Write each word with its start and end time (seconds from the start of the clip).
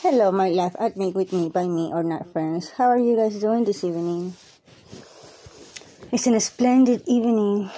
Hello, 0.00 0.32
my 0.32 0.48
life 0.48 0.74
at 0.80 0.96
me, 0.96 1.12
with 1.12 1.30
me, 1.30 1.50
by 1.50 1.66
me, 1.68 1.92
or 1.92 2.02
not 2.02 2.32
friends. 2.32 2.70
How 2.70 2.88
are 2.88 2.98
you 2.98 3.16
guys 3.16 3.38
doing 3.38 3.64
this 3.64 3.84
evening? 3.84 4.32
It's 6.10 6.26
a 6.26 6.40
splendid 6.40 7.02
evening 7.06 7.68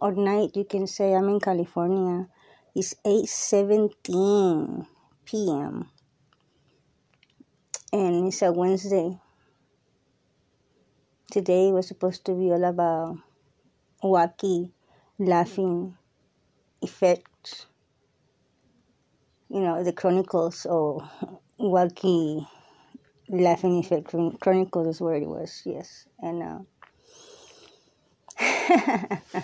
or 0.00 0.12
night, 0.12 0.56
you 0.56 0.64
can 0.64 0.86
say. 0.86 1.12
I'm 1.12 1.28
in 1.28 1.38
California. 1.38 2.28
It's 2.74 2.94
8:17 3.04 4.86
p.m. 5.26 5.90
and 7.92 8.26
it's 8.26 8.40
a 8.40 8.52
Wednesday. 8.52 9.20
Today 11.30 11.72
was 11.72 11.86
supposed 11.86 12.24
to 12.24 12.32
be 12.32 12.50
all 12.50 12.64
about 12.64 13.18
wacky, 14.02 14.72
laughing 15.18 15.98
effects. 16.80 17.66
You 19.50 19.60
know, 19.60 19.84
the 19.84 19.92
chronicles 19.92 20.64
or 20.64 21.04
wacky 21.60 22.46
laughing 23.28 23.78
effect 23.78 24.08
chronicles 24.40 24.96
is 24.96 25.00
where 25.00 25.14
it 25.16 25.28
was. 25.28 25.62
Yes, 25.64 26.06
and. 26.20 26.42
Uh, 26.42 26.58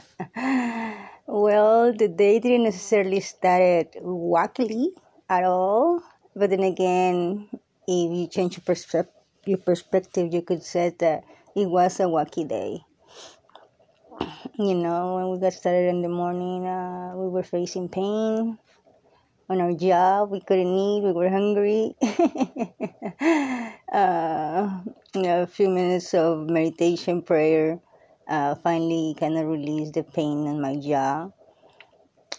well, 1.27 1.93
the 1.93 2.09
day 2.09 2.39
didn't 2.41 2.65
necessarily 2.65 3.21
start 3.21 3.93
wackily 4.03 4.89
at 5.29 5.45
all, 5.45 6.01
but 6.35 6.51
then 6.51 6.63
again, 6.63 7.49
if 7.87 8.11
you 8.19 8.27
change 8.27 8.57
your, 8.57 8.65
perspe- 8.65 9.09
your 9.45 9.59
perspective, 9.59 10.33
you 10.33 10.43
could 10.43 10.63
say 10.63 10.95
that 10.99 11.25
it 11.55 11.69
was 11.69 12.01
a 12.01 12.05
wacky 12.05 12.49
day. 12.49 12.81
You 14.59 14.75
know, 14.75 15.17
when 15.17 15.31
we 15.31 15.39
got 15.39 15.53
started 15.53 15.89
in 15.89 16.03
the 16.03 16.09
morning, 16.09 16.67
uh, 16.67 17.13
we 17.17 17.29
were 17.29 17.43
facing 17.43 17.89
pain 17.89 18.59
on 19.49 19.61
our 19.61 19.73
job. 19.73 20.31
We 20.31 20.41
couldn't 20.41 20.75
eat. 20.75 21.03
We 21.03 21.13
were 21.13 21.29
hungry. 21.29 21.95
uh, 23.93 24.81
a 25.15 25.47
few 25.47 25.69
minutes 25.69 26.15
of 26.15 26.49
meditation 26.51 27.23
prayer 27.23 27.81
uh, 28.29 28.55
finally 28.57 29.15
kind 29.19 29.39
of 29.39 29.47
released 29.47 29.95
the 29.95 30.03
pain 30.03 30.47
in 30.47 30.61
my 30.61 30.77
jaw. 30.77 31.31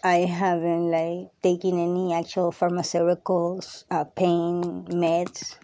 I 0.04 0.18
haven't 0.26 0.90
like 0.90 1.28
taken 1.42 1.78
any 1.78 2.14
actual 2.14 2.52
pharmaceuticals, 2.52 3.84
uh, 3.90 4.04
pain 4.04 4.84
meds 4.86 5.56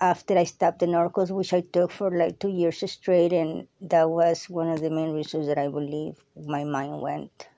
after 0.00 0.36
I 0.36 0.44
stopped 0.44 0.80
the 0.80 0.86
Norcos, 0.86 1.30
which 1.30 1.52
I 1.52 1.60
took 1.60 1.92
for 1.92 2.10
like 2.10 2.40
two 2.40 2.48
years 2.48 2.82
straight, 2.90 3.32
and 3.32 3.68
that 3.80 4.10
was 4.10 4.50
one 4.50 4.68
of 4.68 4.80
the 4.80 4.90
main 4.90 5.12
reasons 5.12 5.46
that 5.46 5.58
I 5.58 5.68
believe 5.68 6.16
my 6.36 6.64
mind 6.64 7.00
went. 7.00 7.48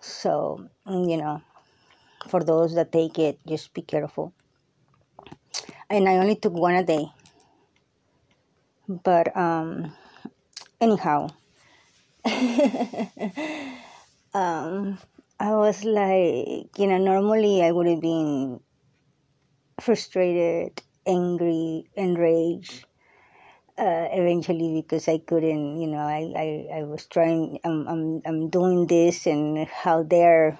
So 0.00 0.68
you 0.86 1.16
know, 1.16 1.42
for 2.28 2.42
those 2.42 2.74
that 2.74 2.92
take 2.92 3.18
it, 3.18 3.38
just 3.46 3.72
be 3.74 3.82
careful. 3.82 4.32
And 5.88 6.08
I 6.08 6.16
only 6.16 6.36
took 6.36 6.52
one 6.52 6.74
a 6.74 6.84
day, 6.84 7.06
but 8.88 9.36
um 9.36 9.92
anyhow 10.80 11.28
um 14.34 14.98
i 15.40 15.54
was 15.54 15.84
like 15.84 16.70
you 16.78 16.86
know 16.86 16.98
normally 16.98 17.62
i 17.62 17.70
would 17.70 17.86
have 17.86 18.00
been 18.00 18.60
frustrated 19.80 20.82
angry 21.06 21.84
enraged 21.96 22.84
uh, 23.78 24.08
eventually 24.10 24.80
because 24.80 25.06
I 25.06 25.18
couldn't, 25.18 25.78
you 25.80 25.86
know, 25.86 25.98
I, 25.98 26.32
I, 26.34 26.78
I 26.78 26.82
was 26.84 27.04
trying, 27.06 27.58
I'm, 27.62 27.86
I'm, 27.86 28.22
I'm 28.24 28.48
doing 28.48 28.86
this 28.86 29.26
and 29.26 29.68
how 29.68 30.02
dare, 30.02 30.58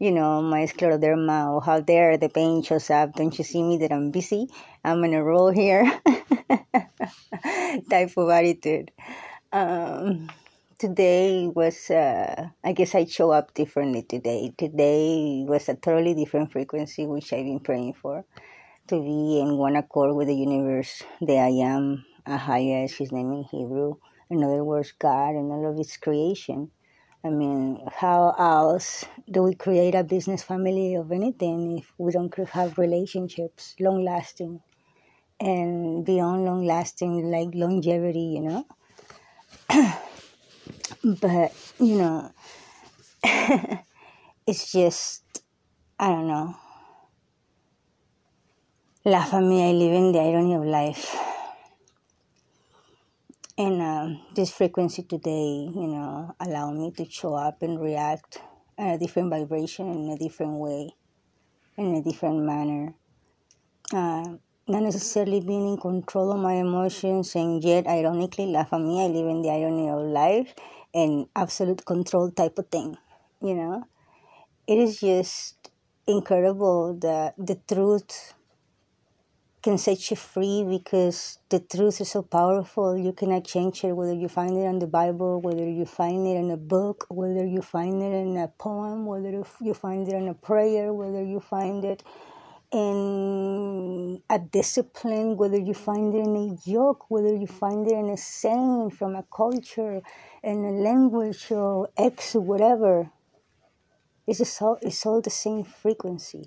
you 0.00 0.12
know, 0.12 0.42
my 0.42 0.64
scleroderma 0.64 1.52
or 1.52 1.62
how 1.62 1.80
dare 1.80 2.18
the 2.18 2.30
pain 2.30 2.62
shows 2.64 2.90
up. 2.90 3.14
Don't 3.14 3.38
you 3.38 3.44
see 3.44 3.62
me 3.62 3.78
that 3.78 3.92
I'm 3.92 4.10
busy? 4.10 4.48
I'm 4.84 5.04
in 5.04 5.14
a 5.14 5.24
roll 5.24 5.50
here. 5.50 5.84
type 7.90 8.12
of 8.16 8.30
attitude 8.30 8.90
um, 9.52 10.28
today 10.78 11.48
was 11.48 11.90
uh, 11.90 12.48
i 12.64 12.72
guess 12.72 12.94
i 12.94 13.04
show 13.04 13.30
up 13.30 13.54
differently 13.54 14.02
today 14.02 14.52
today 14.58 15.44
was 15.48 15.68
a 15.68 15.74
totally 15.76 16.14
different 16.14 16.52
frequency 16.52 17.06
which 17.06 17.32
i've 17.32 17.44
been 17.44 17.60
praying 17.60 17.94
for 17.94 18.24
to 18.88 19.00
be 19.02 19.40
in 19.40 19.56
one 19.56 19.76
accord 19.76 20.14
with 20.16 20.28
the 20.28 20.36
universe 20.36 21.02
the 21.20 21.38
i 21.38 21.48
am 21.48 22.04
ahaya 22.26 22.84
is 22.84 22.94
his 22.96 23.12
name 23.12 23.32
in 23.32 23.44
hebrew 23.44 23.94
in 24.30 24.44
other 24.44 24.64
words 24.64 24.92
god 24.98 25.30
and 25.30 25.52
all 25.52 25.70
of 25.70 25.78
his 25.78 25.96
creation 25.96 26.70
i 27.24 27.28
mean 27.28 27.78
how 27.92 28.34
else 28.38 29.04
do 29.30 29.42
we 29.42 29.54
create 29.54 29.94
a 29.94 30.04
business 30.04 30.42
family 30.42 30.94
of 30.94 31.12
anything 31.12 31.78
if 31.78 31.92
we 31.98 32.12
don't 32.12 32.34
have 32.48 32.78
relationships 32.78 33.74
long 33.78 34.04
lasting 34.04 34.60
and 35.40 36.04
beyond 36.04 36.44
long 36.44 36.64
lasting 36.64 37.30
like 37.30 37.48
longevity 37.54 38.26
you 38.36 38.40
know? 38.40 38.66
But 41.04 41.52
you 41.78 41.96
know 41.96 42.30
it's 44.46 44.72
just 44.72 45.22
i 45.98 46.08
don't 46.08 46.26
know. 46.26 46.56
La 49.04 49.24
familia 49.24 49.68
i 49.68 49.72
live 49.72 49.94
in 49.94 50.12
the 50.12 50.20
irony 50.20 50.54
of 50.54 50.64
life 50.64 51.29
and 53.60 53.82
um, 53.82 54.22
this 54.34 54.50
frequency 54.50 55.02
today 55.02 55.68
you 55.80 55.86
know 55.86 56.34
allow 56.40 56.70
me 56.70 56.90
to 56.96 57.04
show 57.04 57.34
up 57.34 57.62
and 57.62 57.78
react 57.78 58.38
in 58.78 58.86
a 58.86 58.98
different 58.98 59.28
vibration 59.28 59.86
in 59.92 60.10
a 60.10 60.18
different 60.18 60.54
way 60.54 60.90
in 61.76 61.94
a 61.94 62.02
different 62.02 62.42
manner 62.42 62.94
uh, 63.92 64.24
not 64.68 64.82
necessarily 64.84 65.40
being 65.40 65.66
in 65.72 65.76
control 65.76 66.32
of 66.32 66.38
my 66.38 66.54
emotions, 66.54 67.34
and 67.34 67.62
yet, 67.64 67.88
ironically, 67.88 68.46
La 68.46 68.64
Familia, 68.64 69.04
I 69.04 69.08
live 69.08 69.26
in 69.26 69.42
the 69.42 69.50
irony 69.50 69.88
of 69.88 70.00
life 70.02 70.54
and 70.94 71.26
absolute 71.34 71.84
control 71.84 72.30
type 72.30 72.56
of 72.58 72.68
thing, 72.68 72.96
you 73.42 73.54
know? 73.54 73.82
It 74.68 74.78
is 74.78 75.00
just 75.00 75.70
incredible 76.06 76.94
that 77.00 77.34
the 77.36 77.58
truth 77.66 78.34
can 79.62 79.78
set 79.78 80.10
you 80.10 80.16
free 80.16 80.64
because 80.64 81.38
the 81.50 81.60
truth 81.60 82.00
is 82.00 82.10
so 82.12 82.22
powerful. 82.22 82.96
You 82.96 83.12
cannot 83.12 83.44
change 83.44 83.84
it, 83.84 83.92
whether 83.92 84.14
you 84.14 84.28
find 84.28 84.56
it 84.56 84.64
in 84.64 84.78
the 84.78 84.86
Bible, 84.86 85.40
whether 85.40 85.68
you 85.68 85.86
find 85.86 86.26
it 86.26 86.36
in 86.36 86.50
a 86.50 86.56
book, 86.56 87.06
whether 87.10 87.46
you 87.46 87.62
find 87.62 88.02
it 88.02 88.12
in 88.14 88.36
a 88.38 88.48
poem, 88.48 89.06
whether 89.06 89.44
you 89.60 89.74
find 89.74 90.08
it 90.08 90.14
in 90.14 90.28
a 90.28 90.34
prayer, 90.34 90.92
whether 90.94 91.22
you 91.24 91.40
find 91.40 91.84
it 91.84 92.02
in 92.72 94.22
a 94.30 94.38
discipline, 94.38 95.36
whether 95.36 95.58
you 95.58 95.74
find 95.74 96.14
it 96.14 96.20
in 96.20 96.36
a 96.36 96.56
joke, 96.70 97.10
whether 97.10 97.34
you 97.34 97.46
find 97.46 97.86
it 97.88 97.94
in 97.94 98.10
a 98.10 98.16
saying 98.16 98.90
from 98.90 99.16
a 99.16 99.24
culture, 99.34 100.02
in 100.44 100.64
a 100.64 100.72
language 100.72 101.50
or 101.52 101.88
X, 101.98 102.34
whatever. 102.34 103.10
It's 104.26 104.62
all, 104.62 104.78
it's 104.82 105.06
all 105.06 105.20
the 105.20 105.30
same 105.30 105.64
frequency. 105.64 106.46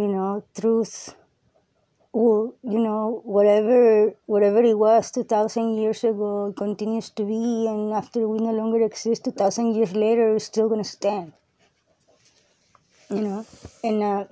You 0.00 0.08
know, 0.14 0.42
truth. 0.58 1.14
Well, 2.12 2.54
you 2.62 2.78
know, 2.78 3.20
whatever 3.24 4.14
whatever 4.26 4.62
it 4.62 4.78
was 4.78 5.10
two 5.10 5.24
thousand 5.24 5.74
years 5.76 6.04
ago 6.04 6.52
continues 6.56 7.10
to 7.10 7.24
be, 7.24 7.66
and 7.68 7.92
after 7.92 8.28
we 8.28 8.38
no 8.38 8.52
longer 8.52 8.80
exist, 8.82 9.24
two 9.24 9.32
thousand 9.32 9.74
years 9.74 9.94
later, 9.94 10.36
it's 10.36 10.44
still 10.46 10.68
gonna 10.68 10.84
stand 10.84 11.32
you 13.10 13.20
know 13.22 13.46
and 13.84 14.02
uh, 14.02 14.24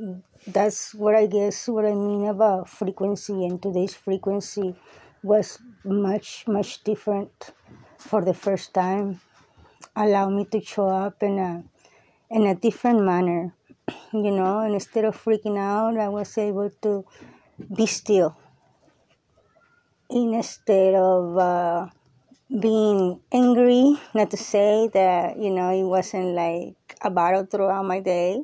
that's 0.46 0.94
what 0.94 1.14
i 1.14 1.26
guess 1.26 1.68
what 1.68 1.84
i 1.84 1.94
mean 1.94 2.26
about 2.26 2.68
frequency 2.68 3.44
and 3.46 3.62
today's 3.62 3.94
frequency 3.94 4.74
was 5.22 5.58
much 5.84 6.44
much 6.46 6.82
different 6.84 7.50
for 7.98 8.24
the 8.24 8.34
first 8.34 8.72
time 8.74 9.20
allow 9.96 10.28
me 10.30 10.44
to 10.44 10.60
show 10.60 10.88
up 10.88 11.22
in 11.22 11.38
a 11.38 11.52
in 12.30 12.46
a 12.46 12.54
different 12.54 13.02
manner 13.04 13.54
you 14.12 14.30
know 14.30 14.60
and 14.60 14.74
instead 14.74 15.04
of 15.04 15.16
freaking 15.16 15.58
out 15.58 15.96
i 15.98 16.08
was 16.08 16.36
able 16.38 16.70
to 16.82 17.04
be 17.76 17.86
still 17.86 18.36
instead 20.10 20.94
of 20.94 21.36
uh, 21.36 21.86
being 22.48 23.20
angry 23.32 23.96
not 24.14 24.30
to 24.30 24.36
say 24.36 24.88
that 24.92 25.38
you 25.38 25.50
know 25.50 25.70
it 25.70 25.84
wasn't 25.84 26.34
like 26.34 26.76
a 27.02 27.10
battle 27.10 27.44
throughout 27.44 27.84
my 27.84 28.00
day 28.00 28.40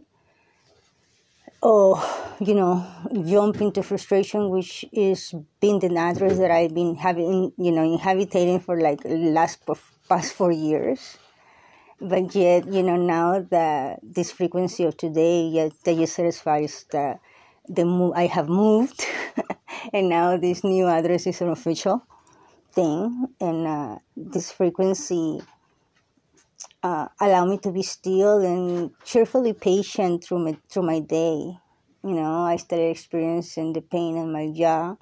or 1.63 2.01
you 2.41 2.55
know 2.55 2.85
jump 3.27 3.61
into 3.61 3.83
frustration 3.83 4.51
which 4.51 4.85
is 4.93 5.35
been 5.61 5.79
the 5.79 5.89
address 5.97 6.39
that 6.39 6.51
i've 6.51 6.75
been 6.75 6.95
having 6.95 7.53
you 7.57 7.73
know 7.73 7.83
inhabiting 7.83 8.61
for 8.61 8.79
like 8.81 9.01
last 9.05 9.61
past 10.09 10.35
four 10.35 10.53
years 10.53 11.17
but 12.01 12.35
yet 12.35 12.67
you 12.73 12.83
know 12.83 12.97
now 12.97 13.41
that 13.51 13.99
this 14.03 14.31
frequency 14.31 14.85
of 14.85 14.97
today 14.97 15.43
yet 15.47 15.73
that 15.85 15.95
you 15.95 16.07
satisfies 16.07 16.85
the 16.93 17.19
the 17.69 17.85
move 17.85 18.13
i 18.17 18.27
have 18.27 18.49
moved 18.49 19.07
and 19.93 20.09
now 20.09 20.37
this 20.37 20.65
new 20.65 20.87
address 20.87 21.27
is 21.27 21.41
an 21.41 21.49
official 21.51 22.03
thing 22.73 23.27
and 23.41 23.67
uh, 23.67 23.97
this 24.17 24.53
frequency 24.53 25.41
uh, 26.83 27.09
allow 27.21 27.45
me 27.45 27.59
to 27.59 27.71
be 27.73 27.83
still 27.83 28.39
and 28.39 28.91
cheerfully 29.05 29.53
patient 29.53 30.25
through 30.25 30.39
my 30.41 30.57
through 30.71 30.83
my 30.85 31.01
day. 31.01 31.57
You 32.05 32.15
know, 32.21 32.43
I 32.45 32.57
started 32.57 32.91
experiencing 32.91 33.73
the 33.73 33.81
pain 33.81 34.17
in 34.17 34.33
my 34.33 34.51
jaw. 34.55 34.97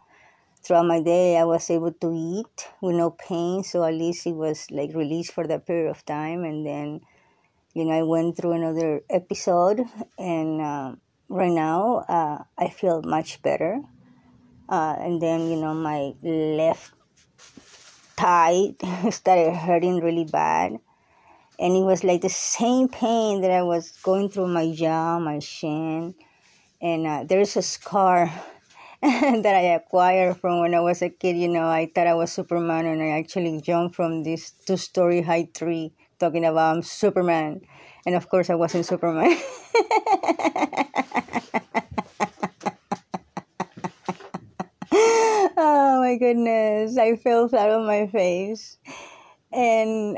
Throughout 0.62 0.87
my 0.87 1.03
day, 1.03 1.37
I 1.37 1.44
was 1.44 1.69
able 1.70 1.93
to 1.93 2.12
eat 2.14 2.69
with 2.81 2.94
no 2.97 3.11
pain, 3.11 3.64
so 3.64 3.85
at 3.85 3.94
least 3.94 4.26
it 4.26 4.35
was 4.35 4.70
like 4.70 4.94
released 4.94 5.32
for 5.32 5.47
that 5.47 5.67
period 5.67 5.91
of 5.91 6.05
time. 6.06 6.44
And 6.44 6.64
then, 6.64 7.00
you 7.75 7.85
know, 7.85 7.93
I 7.93 8.03
went 8.03 8.37
through 8.37 8.53
another 8.53 9.03
episode, 9.11 9.85
and 10.19 10.61
uh, 10.61 10.93
right 11.29 11.50
now 11.50 12.05
uh, 12.09 12.44
I 12.56 12.69
feel 12.69 13.03
much 13.03 13.43
better. 13.43 13.82
Uh, 14.69 14.94
and 14.99 15.20
then, 15.20 15.50
you 15.50 15.56
know, 15.56 15.75
my 15.75 16.14
left 16.23 16.93
thigh 18.17 18.75
started 19.11 19.55
hurting 19.55 20.00
really 20.00 20.25
bad 20.25 20.79
and 21.58 21.76
it 21.76 21.82
was 21.82 22.03
like 22.03 22.20
the 22.20 22.29
same 22.29 22.88
pain 22.88 23.41
that 23.41 23.50
I 23.50 23.62
was 23.62 23.93
going 24.03 24.29
through 24.29 24.49
my 24.49 24.73
jaw, 24.73 25.19
my 25.19 25.38
shin, 25.38 26.15
and 26.81 27.06
uh, 27.06 27.25
there's 27.25 27.56
a 27.56 27.62
scar 27.62 28.32
that 29.43 29.54
I 29.54 29.75
acquired 29.75 30.38
from 30.38 30.60
when 30.60 30.75
I 30.75 30.81
was 30.81 31.02
a 31.02 31.10
kid. 31.10 31.37
You 31.37 31.49
know, 31.49 31.66
I 31.66 31.90
thought 31.93 32.06
I 32.06 32.14
was 32.14 32.32
Superman, 32.32 32.87
and 32.87 33.02
I 33.02 33.19
actually 33.19 33.60
jumped 33.60 33.96
from 33.96 34.22
this 34.22 34.52
two-story 34.52 35.22
high 35.22 35.49
tree 35.52 35.93
talking 36.19 36.44
about 36.44 36.76
I'm 36.76 36.82
Superman, 36.82 37.62
and 38.06 38.14
of 38.14 38.28
course 38.28 38.49
I 38.49 38.54
wasn't 38.54 38.87
Superman. 38.87 39.37
oh 44.94 46.00
my 46.00 46.16
goodness, 46.16 46.96
I 46.96 47.16
fell 47.16 47.48
flat 47.48 47.70
on 47.70 47.87
my 47.87 48.06
face, 48.06 48.78
and 49.52 50.16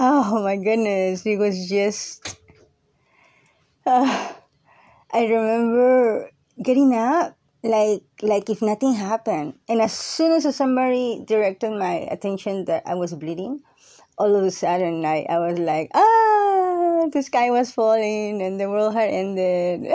Oh 0.00 0.44
my 0.44 0.56
goodness, 0.56 1.26
it 1.26 1.38
was 1.38 1.68
just. 1.68 2.36
Uh, 3.84 4.32
I 5.12 5.24
remember 5.24 6.30
getting 6.62 6.94
up 6.94 7.37
like 7.62 8.02
like 8.22 8.50
if 8.50 8.62
nothing 8.62 8.94
happened, 8.94 9.54
and 9.68 9.80
as 9.80 9.92
soon 9.92 10.32
as 10.32 10.54
somebody 10.54 11.22
directed 11.26 11.72
my 11.72 12.06
attention 12.10 12.64
that 12.66 12.84
I 12.86 12.94
was 12.94 13.14
bleeding, 13.14 13.60
all 14.16 14.34
of 14.36 14.44
a 14.44 14.50
sudden 14.50 15.04
I 15.04 15.26
I 15.28 15.38
was 15.38 15.58
like 15.58 15.90
ah 15.94 17.08
the 17.12 17.22
sky 17.22 17.50
was 17.50 17.72
falling 17.72 18.42
and 18.42 18.60
the 18.60 18.68
world 18.68 18.94
had 18.94 19.10
ended. 19.10 19.86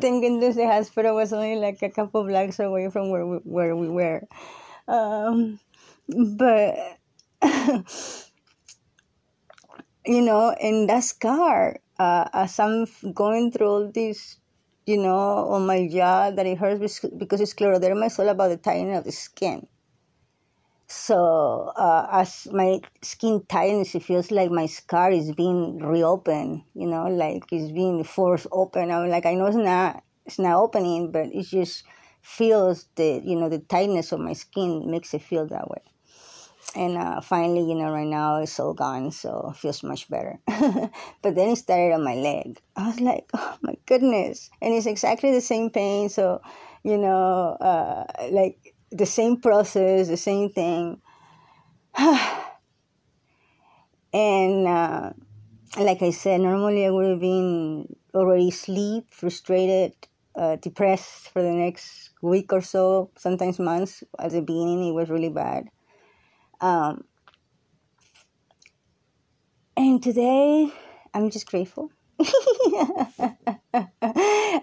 Thank 0.00 0.22
goodness 0.22 0.56
the 0.56 0.66
hospital 0.66 1.14
was 1.16 1.32
only 1.32 1.56
like 1.56 1.82
a 1.82 1.90
couple 1.90 2.24
blocks 2.24 2.58
away 2.60 2.90
from 2.90 3.10
where 3.10 3.26
we, 3.26 3.38
where 3.38 3.74
we 3.74 3.88
were. 3.88 4.22
Um, 4.86 5.58
but 6.08 6.76
you 10.06 10.22
know, 10.22 10.54
in 10.60 10.86
that 10.86 11.02
scar, 11.02 11.80
uh, 11.98 12.28
as 12.32 12.58
I'm 12.60 12.86
going 13.12 13.50
through 13.50 13.66
all 13.68 13.90
this, 13.92 14.36
you 14.86 14.96
know, 14.96 15.48
on 15.50 15.66
my 15.66 15.88
jaw 15.88 16.30
that 16.30 16.46
it 16.46 16.58
hurts 16.58 17.00
because 17.18 17.40
it's 17.40 17.54
scleroderma, 17.54 18.06
it's 18.06 18.18
all 18.18 18.28
about 18.28 18.48
the 18.48 18.56
tightening 18.56 18.94
of 18.94 19.04
the 19.04 19.12
skin. 19.12 19.66
So 20.88 21.72
uh, 21.76 22.06
as 22.12 22.46
my 22.52 22.80
skin 23.02 23.44
tightens, 23.48 23.94
it 23.94 24.04
feels 24.04 24.30
like 24.30 24.50
my 24.50 24.66
scar 24.66 25.10
is 25.10 25.32
being 25.32 25.78
reopened, 25.78 26.62
you 26.74 26.86
know, 26.86 27.06
like 27.08 27.42
it's 27.50 27.72
being 27.72 28.04
forced 28.04 28.46
open. 28.52 28.90
I'm 28.92 29.08
like, 29.08 29.26
I 29.26 29.34
know 29.34 29.46
it's 29.46 29.56
not, 29.56 30.02
it's 30.24 30.38
not 30.38 30.56
opening, 30.56 31.10
but 31.10 31.26
it 31.26 31.46
just 31.46 31.82
feels 32.22 32.86
the, 32.94 33.20
you 33.24 33.36
know, 33.36 33.48
the 33.48 33.58
tightness 33.58 34.12
of 34.12 34.20
my 34.20 34.32
skin 34.32 34.88
makes 34.90 35.12
it 35.12 35.22
feel 35.22 35.46
that 35.48 35.68
way 35.68 35.82
and 36.76 36.98
uh, 36.98 37.20
finally, 37.22 37.66
you 37.66 37.74
know, 37.74 37.90
right 37.90 38.06
now 38.06 38.36
it's 38.36 38.60
all 38.60 38.74
gone, 38.74 39.10
so 39.10 39.50
it 39.50 39.56
feels 39.56 39.82
much 39.82 40.10
better. 40.10 40.38
but 40.46 41.34
then 41.34 41.48
it 41.48 41.56
started 41.56 41.94
on 41.94 42.04
my 42.04 42.14
leg. 42.14 42.60
I 42.76 42.88
was 42.88 43.00
like, 43.00 43.24
oh 43.32 43.56
my 43.62 43.76
goodness, 43.86 44.50
and 44.60 44.74
it's 44.74 44.84
exactly 44.84 45.32
the 45.32 45.40
same 45.40 45.70
pain. 45.70 46.10
So, 46.10 46.42
you 46.84 46.98
know, 46.98 47.56
uh, 47.60 48.04
like 48.30 48.74
the 48.92 49.06
same 49.06 49.40
process, 49.40 50.08
the 50.08 50.18
same 50.18 50.50
thing. 50.50 51.00
and 54.12 54.66
uh, 54.68 55.12
like 55.78 56.02
I 56.02 56.10
said, 56.10 56.42
normally 56.42 56.84
I 56.84 56.90
would 56.90 57.08
have 57.08 57.20
been 57.20 57.96
already 58.14 58.50
asleep, 58.50 59.06
frustrated, 59.10 59.94
uh, 60.34 60.56
depressed 60.56 61.30
for 61.30 61.40
the 61.42 61.52
next 61.52 62.10
week 62.20 62.52
or 62.52 62.60
so, 62.60 63.10
sometimes 63.16 63.58
months. 63.58 64.04
At 64.18 64.32
the 64.32 64.42
beginning, 64.42 64.86
it 64.86 64.92
was 64.92 65.08
really 65.08 65.30
bad 65.30 65.70
um, 66.60 67.04
and 69.76 70.02
today, 70.02 70.72
I'm 71.12 71.30
just 71.30 71.46
grateful. 71.46 71.90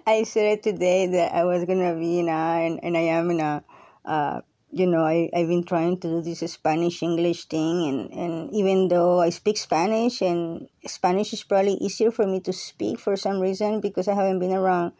I 0.05 0.23
said 0.25 0.63
today 0.63 1.07
that 1.07 1.33
I 1.33 1.43
was 1.43 1.65
gonna 1.65 1.95
be 1.95 2.19
in 2.19 2.27
a, 2.29 2.65
and, 2.65 2.79
and 2.83 2.97
I 2.97 3.01
am 3.01 3.29
in 3.31 3.39
a, 3.39 3.63
uh, 4.05 4.41
you 4.71 4.87
know, 4.87 5.05
I, 5.05 5.29
I've 5.35 5.47
been 5.47 5.63
trying 5.63 5.99
to 5.99 6.07
do 6.07 6.21
this 6.21 6.39
Spanish 6.51 7.03
English 7.03 7.45
thing, 7.45 7.87
and, 7.87 8.11
and 8.11 8.53
even 8.53 8.87
though 8.87 9.19
I 9.21 9.29
speak 9.29 9.57
Spanish, 9.57 10.21
and 10.21 10.67
Spanish 10.87 11.31
is 11.33 11.43
probably 11.43 11.73
easier 11.73 12.09
for 12.09 12.25
me 12.25 12.39
to 12.41 12.53
speak 12.53 12.99
for 12.99 13.15
some 13.15 13.39
reason 13.39 13.81
because 13.81 14.07
I 14.07 14.15
haven't 14.15 14.39
been 14.39 14.53
around 14.53 14.93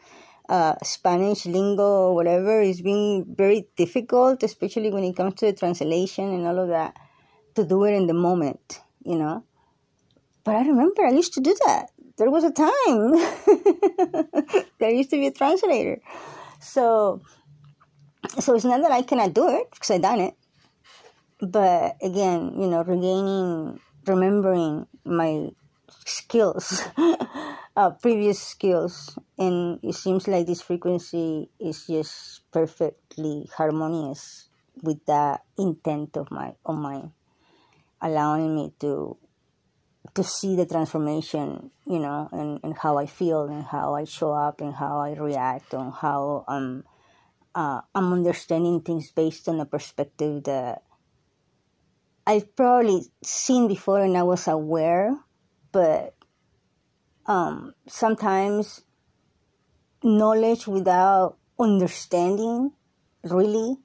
uh, 0.50 0.76
Spanish 0.84 1.46
lingo 1.46 1.84
or 1.84 2.16
whatever 2.16 2.62
is 2.62 2.82
being 2.82 3.26
very 3.36 3.68
difficult, 3.76 4.44
especially 4.44 4.92
when 4.92 5.04
it 5.04 5.16
comes 5.16 5.36
to 5.36 5.48
the 5.48 5.54
translation 5.54 6.34
and 6.34 6.48
all 6.48 6.60
of 6.60 6.70
that, 6.70 6.98
to 7.56 7.66
do 7.66 7.84
it 7.86 7.94
in 7.94 8.08
the 8.08 8.14
moment, 8.14 8.82
you 9.04 9.16
know. 9.16 9.44
But 10.44 10.56
I 10.56 10.68
remember 10.68 11.06
I 11.06 11.12
used 11.12 11.34
to 11.36 11.42
do 11.42 11.56
that. 11.66 11.90
There 12.18 12.30
was 12.30 12.44
a 12.44 12.52
time 12.52 13.12
there 14.80 14.92
used 14.92 15.10
to 15.12 15.18
be 15.18 15.28
a 15.28 15.32
translator. 15.32 16.02
So, 16.60 17.22
so 18.40 18.54
it's 18.56 18.66
not 18.66 18.82
that 18.82 18.92
I 18.92 19.02
cannot 19.02 19.34
do 19.34 19.48
it 19.50 19.72
because 19.72 19.92
I 19.92 19.98
done 19.98 20.20
it. 20.20 20.36
But 21.40 21.98
again, 22.02 22.54
you 22.60 22.68
know, 22.68 22.84
regaining, 22.84 23.80
remembering 24.06 24.88
my 25.06 25.50
skills, 26.06 26.82
uh, 27.76 27.92
previous 28.02 28.40
skills, 28.40 29.18
and 29.38 29.80
it 29.84 29.96
seems 29.96 30.28
like 30.28 30.46
this 30.46 30.62
frequency 30.62 31.50
is 31.60 31.88
just 31.88 32.42
perfectly 32.52 33.50
harmonious 33.56 34.50
with 34.82 35.04
the 35.06 35.40
intent 35.58 36.18
of 36.18 36.32
my 36.32 36.54
of 36.66 36.78
mine, 36.78 37.12
allowing 38.02 38.56
me 38.56 38.74
to 38.80 39.18
to 40.14 40.24
see 40.24 40.56
the 40.56 40.66
transformation, 40.66 41.72
you 41.88 42.00
know, 42.00 42.30
and, 42.32 42.60
and 42.64 42.78
how 42.78 42.98
I 42.98 43.06
feel 43.06 43.46
and 43.46 43.64
how 43.64 43.96
I 43.96 44.04
show 44.04 44.34
up 44.34 44.62
and 44.62 44.74
how 44.74 45.00
I 45.00 45.14
react 45.14 45.74
and 45.74 45.94
how 45.94 46.46
um 46.48 46.84
uh, 47.56 47.82
I'm 47.94 48.12
understanding 48.14 48.82
things 48.82 49.12
based 49.12 49.48
on 49.48 49.60
a 49.60 49.66
perspective 49.66 50.44
that 50.46 50.84
I've 52.26 52.56
probably 52.56 53.04
seen 53.24 53.68
before 53.68 54.00
and 54.02 54.18
I 54.18 54.24
was 54.24 54.48
aware 54.48 55.16
but 55.74 56.16
um, 57.26 57.74
sometimes 57.88 58.84
knowledge 60.04 60.68
without 60.68 61.38
understanding 61.60 62.72
really 63.24 63.78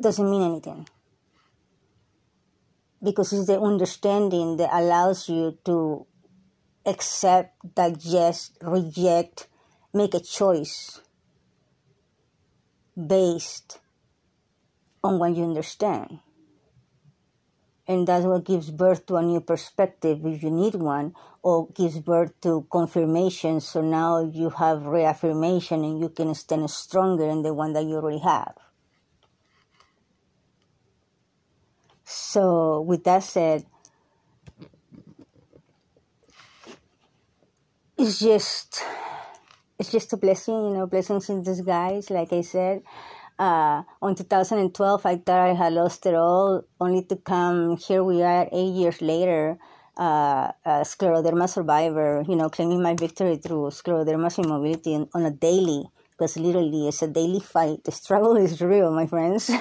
doesn't 0.00 0.28
mean 0.30 0.42
anything. 0.42 0.88
Because 3.02 3.32
it's 3.32 3.46
the 3.46 3.60
understanding 3.60 4.56
that 4.56 4.70
allows 4.72 5.28
you 5.28 5.58
to 5.66 6.06
accept, 6.86 7.54
digest, 7.74 8.56
reject, 8.62 9.46
make 9.92 10.14
a 10.14 10.20
choice 10.20 11.00
based 12.96 13.78
on 15.04 15.18
what 15.18 15.36
you 15.36 15.44
understand 15.44 16.18
and 17.88 18.06
that's 18.06 18.26
what 18.26 18.44
gives 18.44 18.70
birth 18.70 19.06
to 19.06 19.16
a 19.16 19.22
new 19.22 19.40
perspective 19.40 20.24
if 20.26 20.42
you 20.42 20.50
need 20.50 20.74
one 20.74 21.14
or 21.42 21.68
gives 21.70 21.98
birth 21.98 22.38
to 22.42 22.66
confirmation. 22.70 23.60
So 23.60 23.80
now 23.80 24.20
you 24.22 24.50
have 24.50 24.86
reaffirmation 24.86 25.82
and 25.82 25.98
you 25.98 26.10
can 26.10 26.34
stand 26.34 26.70
stronger 26.70 27.24
in 27.24 27.42
the 27.42 27.54
one 27.54 27.72
that 27.72 27.84
you 27.84 27.96
already 27.96 28.18
have. 28.18 28.54
So 32.04 32.82
with 32.82 33.04
that 33.04 33.22
said 33.22 33.64
it's 37.96 38.20
just 38.20 38.82
it's 39.78 39.90
just 39.90 40.12
a 40.12 40.16
blessing 40.16 40.54
you 40.54 40.70
know 40.74 40.86
blessings 40.86 41.28
in 41.28 41.42
disguise 41.42 42.10
like 42.10 42.32
i 42.32 42.40
said 42.40 42.82
uh, 43.38 43.82
on 44.02 44.14
2012, 44.14 45.06
I 45.06 45.16
thought 45.16 45.48
I 45.50 45.54
had 45.54 45.72
lost 45.72 46.06
it 46.06 46.14
all, 46.14 46.64
only 46.80 47.02
to 47.04 47.16
come 47.16 47.76
here 47.76 48.02
we 48.02 48.22
are 48.22 48.48
eight 48.52 48.74
years 48.74 49.00
later, 49.00 49.58
uh, 49.96 50.52
a 50.64 50.82
scleroderma 50.82 51.48
survivor, 51.48 52.24
you 52.28 52.34
know, 52.36 52.48
claiming 52.48 52.82
my 52.82 52.94
victory 52.94 53.36
through 53.36 53.70
scleroderma 53.70 54.36
immobility 54.38 54.94
on 55.14 55.22
a 55.24 55.30
daily, 55.30 55.84
because 56.10 56.36
literally 56.36 56.88
it's 56.88 57.02
a 57.02 57.08
daily 57.08 57.40
fight. 57.40 57.84
The 57.84 57.92
struggle 57.92 58.36
is 58.36 58.60
real, 58.60 58.90
my 58.90 59.06
friends. 59.06 59.50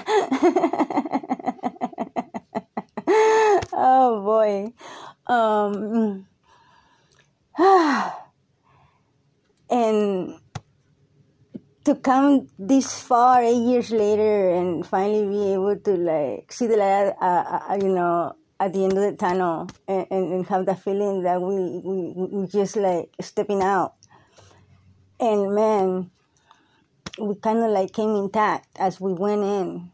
oh 3.74 4.22
boy. 4.26 4.74
Um, 5.28 6.26
and 9.70 10.40
to 11.88 11.96
come 11.96 12.50
this 12.60 13.00
far 13.00 13.42
eight 13.42 13.64
years 13.64 13.92
later 13.92 14.52
and 14.52 14.86
finally 14.86 15.26
be 15.26 15.54
able 15.54 15.80
to 15.80 15.96
like 15.96 16.52
see 16.52 16.68
the 16.68 16.76
light, 16.76 17.16
uh, 17.22 17.72
uh, 17.72 17.80
you 17.82 17.88
know, 17.88 18.36
at 18.60 18.74
the 18.74 18.84
end 18.84 18.92
of 18.92 19.00
the 19.00 19.16
tunnel 19.16 19.70
and, 19.88 20.06
and, 20.12 20.34
and 20.34 20.48
have 20.48 20.66
that 20.66 20.84
feeling 20.84 21.24
that 21.24 21.42
we, 21.42 21.56
we, 21.56 22.28
we 22.28 22.48
just 22.48 22.76
like 22.76 23.10
stepping 23.22 23.62
out. 23.62 23.96
And 25.18 25.56
man, 25.56 26.12
we 27.20 27.36
kind 27.36 27.60
of 27.60 27.72
like 27.72 27.94
came 27.94 28.16
intact 28.16 28.68
as 28.78 29.00
we 29.00 29.14
went 29.14 29.44
in, 29.44 29.90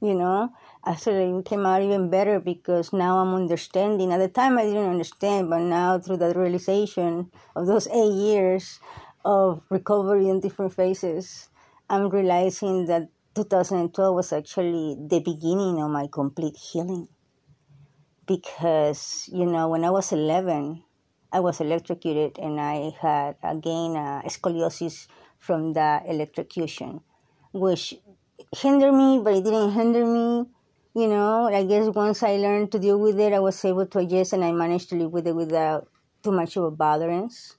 you 0.00 0.14
know. 0.14 0.50
Actually, 0.86 1.30
we 1.30 1.42
came 1.42 1.66
out 1.66 1.82
even 1.82 2.08
better 2.08 2.40
because 2.40 2.94
now 2.94 3.18
I'm 3.18 3.34
understanding. 3.34 4.12
At 4.14 4.18
the 4.18 4.28
time, 4.28 4.56
I 4.56 4.62
didn't 4.62 4.88
understand, 4.88 5.50
but 5.50 5.60
now 5.60 5.98
through 5.98 6.16
that 6.18 6.36
realization 6.36 7.30
of 7.54 7.66
those 7.66 7.86
eight 7.88 8.14
years 8.14 8.80
of 9.24 9.62
recovery 9.70 10.28
in 10.28 10.40
different 10.40 10.74
phases, 10.74 11.48
I'm 11.90 12.08
realizing 12.10 12.86
that 12.86 13.08
2012 13.34 14.14
was 14.14 14.32
actually 14.32 14.96
the 14.98 15.20
beginning 15.20 15.82
of 15.82 15.90
my 15.90 16.08
complete 16.10 16.56
healing 16.56 17.08
because 18.26 19.28
you 19.32 19.46
know 19.46 19.68
when 19.68 19.84
I 19.84 19.90
was 19.90 20.12
11, 20.12 20.82
I 21.32 21.40
was 21.40 21.60
electrocuted 21.60 22.38
and 22.38 22.60
I 22.60 22.92
had 23.00 23.36
again 23.42 23.96
uh, 23.96 24.22
scoliosis 24.26 25.08
from 25.38 25.72
the 25.72 26.02
electrocution, 26.06 27.00
which 27.52 27.94
hindered 28.56 28.94
me, 28.94 29.20
but 29.22 29.34
it 29.34 29.44
didn't 29.44 29.72
hinder 29.72 30.04
me. 30.06 30.46
You 30.94 31.08
know, 31.08 31.48
I 31.48 31.64
guess 31.64 31.88
once 31.94 32.22
I 32.22 32.36
learned 32.36 32.72
to 32.72 32.78
deal 32.78 32.98
with 32.98 33.18
it, 33.20 33.32
I 33.32 33.38
was 33.40 33.64
able 33.64 33.86
to 33.86 33.98
adjust 34.00 34.32
and 34.32 34.44
I 34.44 34.52
managed 34.52 34.88
to 34.90 34.96
live 34.96 35.12
with 35.12 35.26
it 35.26 35.36
without 35.36 35.88
too 36.22 36.32
much 36.32 36.56
of 36.56 36.64
a 36.64 36.70
botherance. 36.70 37.56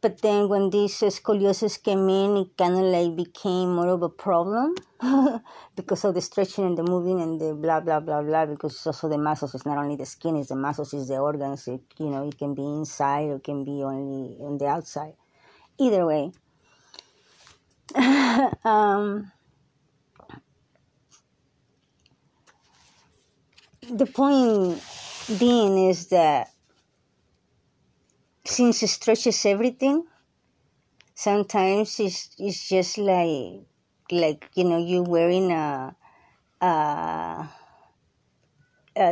But 0.00 0.22
then 0.22 0.48
when 0.48 0.70
this 0.70 1.00
scoliosis 1.00 1.82
came 1.82 2.08
in, 2.08 2.36
it 2.36 2.56
kind 2.56 2.74
of 2.74 2.82
like 2.82 3.16
became 3.16 3.74
more 3.74 3.88
of 3.88 4.02
a 4.02 4.08
problem 4.08 4.76
because 5.76 6.04
of 6.04 6.14
the 6.14 6.20
stretching 6.20 6.66
and 6.66 6.78
the 6.78 6.84
moving 6.84 7.20
and 7.20 7.40
the 7.40 7.52
blah 7.54 7.80
blah 7.80 7.98
blah 7.98 8.22
blah. 8.22 8.46
Because 8.46 8.74
it's 8.74 8.86
also 8.86 9.08
the 9.08 9.18
muscles, 9.18 9.56
it's 9.56 9.66
not 9.66 9.76
only 9.76 9.96
the 9.96 10.06
skin, 10.06 10.36
it's 10.36 10.50
the 10.50 10.56
muscles, 10.56 10.94
it's 10.94 11.08
the 11.08 11.18
organs. 11.18 11.66
It, 11.66 11.80
you 11.98 12.10
know, 12.10 12.28
it 12.28 12.38
can 12.38 12.54
be 12.54 12.62
inside, 12.62 13.28
or 13.30 13.36
it 13.36 13.44
can 13.44 13.64
be 13.64 13.82
only 13.82 14.36
on 14.40 14.58
the 14.58 14.66
outside. 14.66 15.14
Either 15.78 16.06
way. 16.06 16.30
um, 18.64 19.32
the 23.90 24.06
point 24.06 24.80
being 25.38 25.88
is 25.88 26.08
that 26.08 26.50
since 28.48 28.82
it 28.82 28.88
stretches 28.88 29.44
everything, 29.46 30.04
sometimes 31.14 32.00
it's 32.00 32.34
it's 32.38 32.68
just 32.68 32.98
like 32.98 33.62
like 34.10 34.48
you 34.54 34.64
know 34.64 34.78
you 34.78 35.02
wearing 35.02 35.52
a, 35.52 35.94
a, 36.62 37.48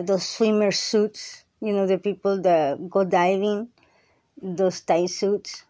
those 0.02 0.26
swimmer 0.26 0.72
suits. 0.72 1.44
You 1.60 1.72
know 1.72 1.86
the 1.86 1.98
people 1.98 2.40
that 2.42 2.90
go 2.90 3.04
diving, 3.04 3.68
those 4.42 4.80
tight 4.82 5.10
suits, 5.10 5.64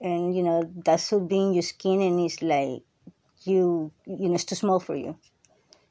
and 0.00 0.36
you 0.36 0.42
know 0.42 0.70
that 0.84 1.00
suit 1.00 1.28
being 1.28 1.54
your 1.54 1.62
skin 1.62 2.02
and 2.02 2.20
it's 2.20 2.42
like 2.42 2.82
you 3.44 3.92
you 4.06 4.28
know 4.28 4.34
it's 4.34 4.44
too 4.44 4.54
small 4.54 4.80
for 4.80 4.96
you 4.96 5.16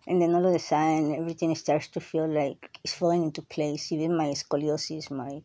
and 0.08 0.22
then 0.22 0.34
all 0.34 0.46
of 0.46 0.56
a 0.56 0.60
sudden 0.60 1.16
everything 1.16 1.56
starts 1.56 1.88
to 1.88 2.00
feel 2.00 2.28
like 2.28 2.80
it's 2.84 2.94
falling 2.94 3.24
into 3.24 3.42
place 3.42 3.92
even 3.92 4.18
my 4.18 4.30
scoliosis 4.30 5.12
my 5.12 5.42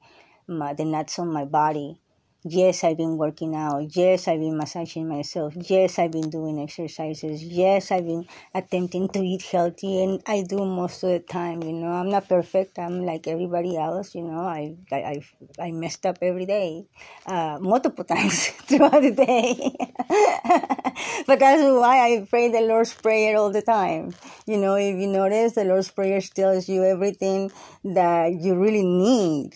my, 0.49 0.73
the 0.75 0.85
nuts 0.85 1.19
on 1.19 1.29
my 1.33 1.45
body. 1.45 2.01
Yes, 2.47 2.85
I've 2.85 2.99
been 2.99 3.17
working 3.17 3.55
out. 3.57 3.97
Yes, 3.97 4.29
I've 4.29 4.39
been 4.39 4.59
massaging 4.59 5.09
myself. 5.09 5.55
Yes, 5.57 5.99
I've 5.99 6.13
been 6.13 6.29
doing 6.29 6.61
exercises. 6.61 7.43
Yes, 7.43 7.91
I've 7.91 8.05
been 8.05 8.27
attempting 8.55 9.09
to 9.09 9.21
eat 9.21 9.41
healthy, 9.45 10.03
and 10.03 10.23
I 10.27 10.43
do 10.43 10.59
most 10.59 11.03
of 11.05 11.09
the 11.09 11.21
time. 11.21 11.63
You 11.63 11.73
know, 11.73 11.89
I'm 11.89 12.11
not 12.11 12.29
perfect. 12.29 12.79
I'm 12.79 13.01
like 13.07 13.27
everybody 13.27 13.79
else. 13.79 14.15
You 14.15 14.25
know, 14.25 14.41
I 14.41 14.77
I 14.93 14.97
I, 14.97 15.23
I 15.69 15.71
messed 15.71 16.05
up 16.05 16.19
every 16.21 16.45
day, 16.45 16.85
uh, 17.25 17.57
multiple 17.63 18.05
times 18.15 18.49
throughout 18.69 19.01
the 19.01 19.13
day. 19.13 19.75
but 21.27 21.39
that's 21.39 21.63
why 21.63 22.13
I 22.13 22.27
pray 22.29 22.51
the 22.51 22.61
Lord's 22.61 22.93
prayer 22.93 23.39
all 23.39 23.51
the 23.51 23.63
time. 23.63 24.15
You 24.47 24.59
know, 24.59 24.75
if 24.75 24.97
you 24.97 25.07
notice, 25.07 25.55
the 25.55 25.65
Lord's 25.65 25.91
prayer 25.91 26.21
tells 26.21 26.69
you 26.69 26.85
everything 26.85 27.51
that 27.85 28.35
you 28.41 28.55
really 28.55 28.85
need 28.85 29.53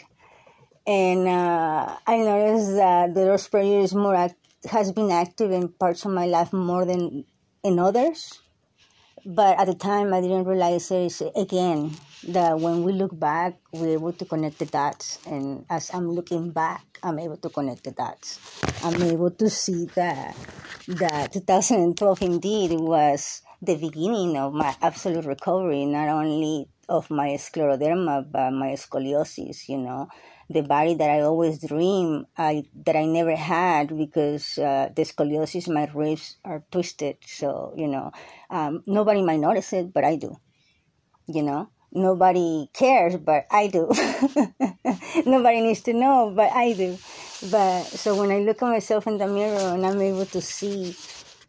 and 0.88 1.28
uh, 1.28 1.97
I 2.07 2.16
noticed 2.16 2.73
that 2.76 3.12
the 3.12 3.26
Lord's 3.26 3.47
Prayer 3.47 3.80
is 3.80 3.95
more 3.95 4.14
act- 4.16 4.40
has 4.71 4.90
been 4.90 5.11
active 5.11 5.52
in 5.52 5.68
parts 5.68 6.07
of 6.07 6.12
my 6.12 6.25
life 6.25 6.50
more 6.50 6.87
than 6.87 7.26
in 7.62 7.78
others. 7.78 8.40
But 9.26 9.61
at 9.61 9.66
the 9.66 9.75
time, 9.75 10.14
I 10.14 10.23
didn't 10.23 10.45
realize 10.45 10.90
it 10.90 11.21
again 11.37 11.92
that 12.28 12.59
when 12.59 12.85
we 12.85 12.92
look 12.92 13.12
back, 13.12 13.61
we're 13.71 14.00
able 14.00 14.14
to 14.14 14.25
connect 14.25 14.61
the 14.61 14.64
dots. 14.64 15.18
And 15.26 15.66
as 15.68 15.90
I'm 15.92 16.09
looking 16.09 16.52
back, 16.52 16.87
I'm 17.02 17.18
able 17.18 17.37
to 17.37 17.50
connect 17.50 17.85
the 17.85 17.90
dots. 17.90 18.40
I'm 18.83 19.02
able 19.02 19.30
to 19.30 19.50
see 19.50 19.85
that 19.95 20.35
that 20.88 21.35
2012 21.35 22.23
indeed 22.23 22.73
was 22.80 23.42
the 23.61 23.76
beginning 23.76 24.38
of 24.38 24.54
my 24.54 24.75
absolute 24.80 25.26
recovery, 25.26 25.85
not 25.85 26.09
only 26.09 26.66
of 26.88 27.11
my 27.11 27.37
scleroderma, 27.37 28.25
but 28.33 28.52
my 28.52 28.73
scoliosis, 28.73 29.68
you 29.68 29.76
know 29.76 30.09
the 30.50 30.62
body 30.62 30.95
that 30.95 31.11
I 31.11 31.21
always 31.21 31.61
dream 31.61 32.26
I 32.37 32.64
that 32.87 32.97
I 32.97 33.05
never 33.05 33.37
had 33.37 33.97
because 33.97 34.59
uh, 34.59 34.88
the 34.95 35.02
scoliosis, 35.02 35.69
my 35.73 35.90
ribs 35.95 36.37
are 36.45 36.64
twisted. 36.71 37.19
So 37.26 37.75
you 37.76 37.88
know, 37.88 38.12
um, 38.50 38.83
nobody 38.87 39.23
might 39.23 39.40
notice 39.40 39.73
it, 39.73 39.93
but 39.93 40.05
I 40.05 40.17
do. 40.17 40.37
You 41.26 41.43
know, 41.43 41.69
nobody 41.93 42.71
cares, 42.73 43.17
but 43.17 43.47
I 43.50 43.67
do. 43.69 43.88
nobody 45.26 45.61
needs 45.61 45.83
to 45.83 45.93
know, 45.93 46.33
but 46.35 46.50
I 46.52 46.73
do. 46.73 46.99
But 47.50 47.85
so 47.85 48.17
when 48.17 48.31
I 48.31 48.38
look 48.40 48.62
at 48.62 48.69
myself 48.69 49.07
in 49.07 49.19
the 49.19 49.26
mirror 49.28 49.75
and 49.75 49.85
I'm 49.87 50.00
able 50.00 50.26
to 50.26 50.40
see 50.40 50.97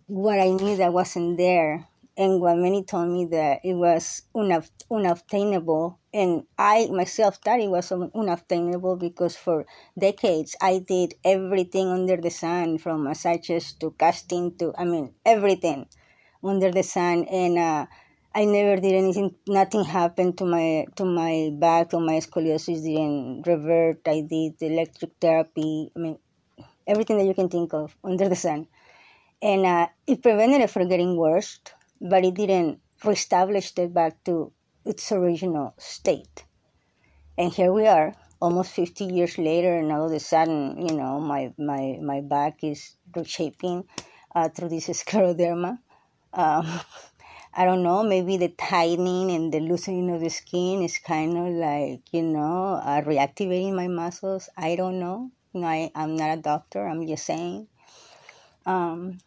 what 0.08 0.40
I 0.40 0.50
knew 0.52 0.76
that 0.78 0.94
wasn't 0.94 1.38
there, 1.38 1.88
and 2.20 2.42
many 2.62 2.84
told 2.84 3.10
me 3.10 3.26
that 3.26 3.62
it 3.64 3.74
was 3.74 4.24
unobtainable 4.92 5.98
and 6.14 6.44
i 6.58 6.86
myself 6.92 7.38
thought 7.38 7.62
it 7.62 7.70
was 7.70 7.92
unobtainable 7.92 8.98
because 8.98 9.38
for 9.38 9.66
decades 9.98 10.56
i 10.62 10.80
did 10.80 11.14
everything 11.24 11.88
under 11.88 12.18
the 12.18 12.30
sun 12.30 12.78
from 12.78 13.06
massages 13.06 13.74
to 13.80 13.92
casting 13.98 14.56
to 14.58 14.74
i 14.78 14.84
mean 14.84 15.14
everything 15.26 15.88
under 16.44 16.70
the 16.72 16.84
sun 16.84 17.24
and 17.26 17.58
uh, 17.58 17.86
i 18.36 18.44
never 18.44 18.76
did 18.82 18.96
anything 18.96 19.34
nothing 19.48 19.86
happened 19.86 20.38
to 20.38 20.46
my 20.46 20.86
to 20.98 21.06
my 21.06 21.50
back 21.54 21.90
to 21.90 22.00
my 22.00 22.18
scoliosis 22.20 22.84
didn't 22.84 23.48
revert 23.48 24.02
i 24.08 24.20
did 24.22 24.62
electric 24.62 25.12
therapy 25.22 25.90
i 25.96 26.00
mean 26.00 26.18
everything 26.86 27.18
that 27.18 27.26
you 27.26 27.34
can 27.34 27.50
think 27.50 27.74
of 27.74 27.96
under 28.04 28.28
the 28.28 28.36
sun. 28.36 28.68
And 29.42 29.66
uh, 29.66 29.88
it 30.08 30.22
prevented 30.22 30.62
it 30.62 30.70
from 30.70 30.90
getting 30.90 31.16
worse 31.16 31.60
but 32.02 32.24
it 32.24 32.36
didn't 32.36 32.80
reestablish 33.04 33.72
it 33.78 33.94
back 33.94 34.24
to 34.26 34.52
its 34.86 35.12
original 35.12 35.74
state. 35.78 36.46
And 37.38 37.54
here 37.54 37.72
we 37.72 37.88
are, 37.88 38.16
almost 38.42 38.72
50 38.72 39.06
years 39.06 39.38
later, 39.38 39.78
and 39.78 39.92
all 39.92 40.06
of 40.06 40.12
a 40.12 40.20
sudden, 40.20 40.88
you 40.88 40.96
know, 40.96 41.20
my, 41.20 41.54
my, 41.58 41.98
my 42.02 42.22
back 42.22 42.64
is 42.64 42.96
reshaping 43.16 43.86
uh, 44.36 44.50
through 44.50 44.70
this 44.70 44.88
scleroderma. 45.04 45.80
Um, 46.34 46.82
I 47.54 47.66
don't 47.66 47.84
know, 47.84 48.04
maybe 48.04 48.38
the 48.38 48.50
tightening 48.50 49.32
and 49.32 49.52
the 49.52 49.60
loosening 49.60 50.12
of 50.12 50.22
the 50.22 50.30
skin 50.30 50.84
is 50.84 51.00
kind 51.00 51.36
of 51.36 51.48
like, 51.54 52.02
you 52.14 52.22
know, 52.22 52.76
uh, 52.76 53.02
reactivating 53.02 53.74
my 53.74 53.88
muscles. 53.88 54.50
I 54.56 54.76
don't 54.76 55.00
know. 55.00 55.32
You 55.54 55.62
know, 55.62 55.68
I, 55.68 55.92
I'm 55.96 56.16
not 56.16 56.38
a 56.38 56.42
doctor, 56.42 56.88
I'm 56.88 57.08
just 57.08 57.26
saying. 57.26 57.68
Um, 58.66 59.18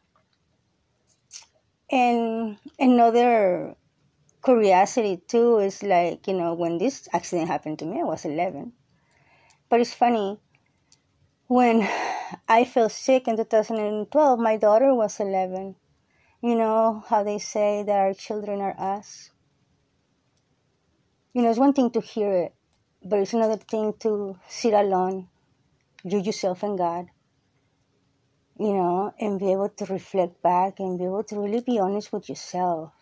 and 1.92 2.56
another 2.78 3.76
curiosity 4.42 5.22
too 5.28 5.58
is 5.58 5.82
like, 5.82 6.26
you 6.26 6.34
know, 6.34 6.54
when 6.54 6.78
this 6.78 7.06
accident 7.12 7.48
happened 7.48 7.78
to 7.78 7.84
me, 7.84 8.00
I 8.00 8.04
was 8.04 8.24
11. 8.24 8.72
But 9.68 9.80
it's 9.80 9.94
funny, 9.94 10.40
when 11.46 11.86
I 12.48 12.64
fell 12.64 12.88
sick 12.88 13.28
in 13.28 13.36
2012, 13.36 14.38
my 14.38 14.56
daughter 14.56 14.94
was 14.94 15.20
11. 15.20 15.76
You 16.40 16.56
know 16.56 17.04
how 17.06 17.22
they 17.22 17.38
say 17.38 17.84
that 17.86 17.92
our 17.92 18.14
children 18.14 18.60
are 18.60 18.74
us? 18.78 19.30
You 21.34 21.42
know, 21.42 21.50
it's 21.50 21.58
one 21.58 21.72
thing 21.72 21.90
to 21.92 22.00
hear 22.00 22.32
it, 22.32 22.54
but 23.04 23.18
it's 23.18 23.32
another 23.32 23.56
thing 23.56 23.94
to 24.00 24.38
sit 24.48 24.74
alone, 24.74 25.28
you 26.04 26.18
yourself 26.18 26.62
and 26.62 26.76
God, 26.76 27.06
you 28.58 28.72
know, 28.72 29.14
and 29.18 29.38
be 29.38 29.52
able 29.52 29.68
to 29.68 29.84
reflect 29.86 30.42
back 30.42 30.78
and 30.78 30.98
be 30.98 31.04
able 31.04 31.24
to 31.24 31.40
really 31.40 31.60
be 31.60 31.78
honest 31.78 32.12
with 32.12 32.28
yourself 32.28 32.92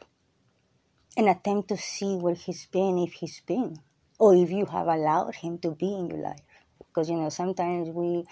and 1.16 1.28
attempt 1.28 1.68
to 1.68 1.76
see 1.76 2.16
where 2.16 2.34
he's 2.34 2.66
been, 2.66 2.98
if 2.98 3.12
he's 3.14 3.40
been, 3.40 3.78
or 4.18 4.34
if 4.34 4.50
you 4.50 4.64
have 4.66 4.86
allowed 4.86 5.34
him 5.34 5.58
to 5.58 5.72
be 5.72 5.92
in 5.92 6.08
your 6.08 6.20
life. 6.20 6.40
Because, 6.78 7.10
you 7.10 7.16
know, 7.16 7.28
sometimes 7.28 7.88
we, 7.88 8.24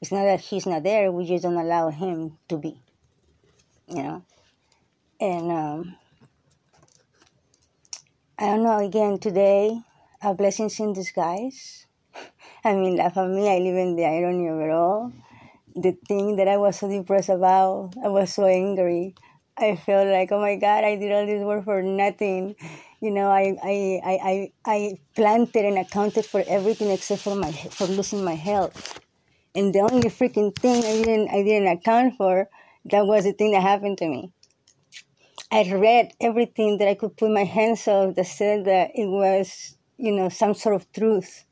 it's 0.00 0.12
not 0.12 0.24
that 0.24 0.40
he's 0.40 0.66
not 0.66 0.82
there, 0.82 1.12
we 1.12 1.26
just 1.26 1.42
don't 1.42 1.56
allow 1.56 1.90
him 1.90 2.38
to 2.48 2.56
be, 2.56 2.80
you 3.88 4.02
know. 4.02 4.24
And 5.20 5.52
um, 5.52 5.96
I 8.38 8.46
don't 8.46 8.64
know, 8.64 8.78
again, 8.78 9.18
today, 9.18 9.78
a 10.22 10.34
blessings 10.34 10.80
in 10.80 10.94
disguise. 10.94 11.86
I 12.64 12.74
mean, 12.74 12.98
for 13.10 13.28
me, 13.28 13.48
I 13.48 13.58
live 13.58 13.76
in 13.76 13.94
the 13.94 14.04
irony 14.04 14.48
of 14.48 14.58
it 14.58 14.70
all. 14.70 15.12
The 15.74 15.96
thing 16.08 16.36
that 16.36 16.48
I 16.48 16.56
was 16.56 16.78
so 16.78 16.88
depressed 16.88 17.28
about, 17.28 17.94
I 18.04 18.08
was 18.08 18.34
so 18.34 18.46
angry. 18.46 19.14
I 19.56 19.76
felt 19.76 20.08
like, 20.08 20.32
oh 20.32 20.40
my 20.40 20.56
God, 20.56 20.84
I 20.84 20.96
did 20.96 21.12
all 21.12 21.26
this 21.26 21.44
work 21.44 21.64
for 21.64 21.82
nothing. 21.82 22.56
You 23.00 23.10
know, 23.10 23.30
I, 23.30 23.56
I, 23.62 24.00
I, 24.04 24.52
I, 24.64 24.98
planted 25.14 25.64
and 25.64 25.78
accounted 25.78 26.24
for 26.24 26.42
everything 26.46 26.90
except 26.90 27.22
for 27.22 27.34
my 27.34 27.52
for 27.52 27.86
losing 27.86 28.24
my 28.24 28.34
health. 28.34 29.00
And 29.54 29.74
the 29.74 29.80
only 29.80 30.08
freaking 30.08 30.56
thing 30.56 30.84
I 30.84 31.02
didn't 31.02 31.28
I 31.30 31.42
didn't 31.42 31.68
account 31.68 32.16
for, 32.16 32.48
that 32.86 33.06
was 33.06 33.24
the 33.24 33.32
thing 33.32 33.52
that 33.52 33.62
happened 33.62 33.98
to 33.98 34.08
me. 34.08 34.32
I 35.50 35.70
read 35.72 36.12
everything 36.20 36.78
that 36.78 36.88
I 36.88 36.94
could 36.94 37.16
put 37.16 37.30
my 37.30 37.44
hands 37.44 37.86
on 37.86 38.14
that 38.14 38.26
said 38.26 38.64
that 38.64 38.92
it 38.94 39.06
was, 39.06 39.76
you 39.98 40.12
know, 40.12 40.28
some 40.30 40.54
sort 40.54 40.76
of 40.76 40.90
truth. 40.92 41.44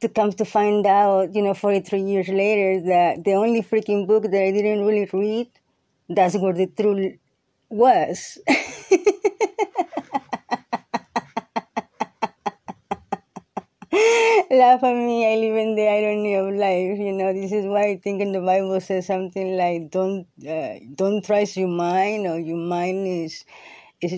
To 0.00 0.08
come 0.08 0.30
to 0.32 0.44
find 0.44 0.86
out, 0.86 1.34
you 1.34 1.42
know, 1.42 1.54
43 1.54 2.00
years 2.00 2.28
later, 2.28 2.80
that 2.86 3.24
the 3.24 3.32
only 3.32 3.62
freaking 3.62 4.06
book 4.06 4.22
that 4.24 4.42
I 4.42 4.52
didn't 4.52 4.84
really 4.86 5.08
read 5.12 5.48
that's 6.08 6.36
where 6.36 6.52
the 6.52 6.66
truth 6.66 7.18
was. 7.68 8.38
Laugh 14.50 14.82
at 14.82 14.94
me, 14.94 15.26
I 15.30 15.36
live 15.36 15.56
in 15.56 15.74
the 15.74 15.88
irony 15.88 16.34
of 16.34 16.46
life. 16.54 16.98
You 16.98 17.12
know, 17.12 17.32
this 17.32 17.52
is 17.52 17.66
why 17.66 17.88
I 17.90 17.96
think 17.96 18.20
in 18.22 18.32
the 18.32 18.40
Bible 18.40 18.80
says 18.80 19.06
something 19.06 19.56
like, 19.56 19.90
"Don't, 19.90 20.26
uh, 20.46 20.74
don't 20.94 21.24
trust 21.24 21.56
your 21.56 21.68
mind, 21.68 22.26
or 22.26 22.38
your 22.38 22.56
mind 22.56 23.06
is." 23.06 23.44
is 24.00 24.12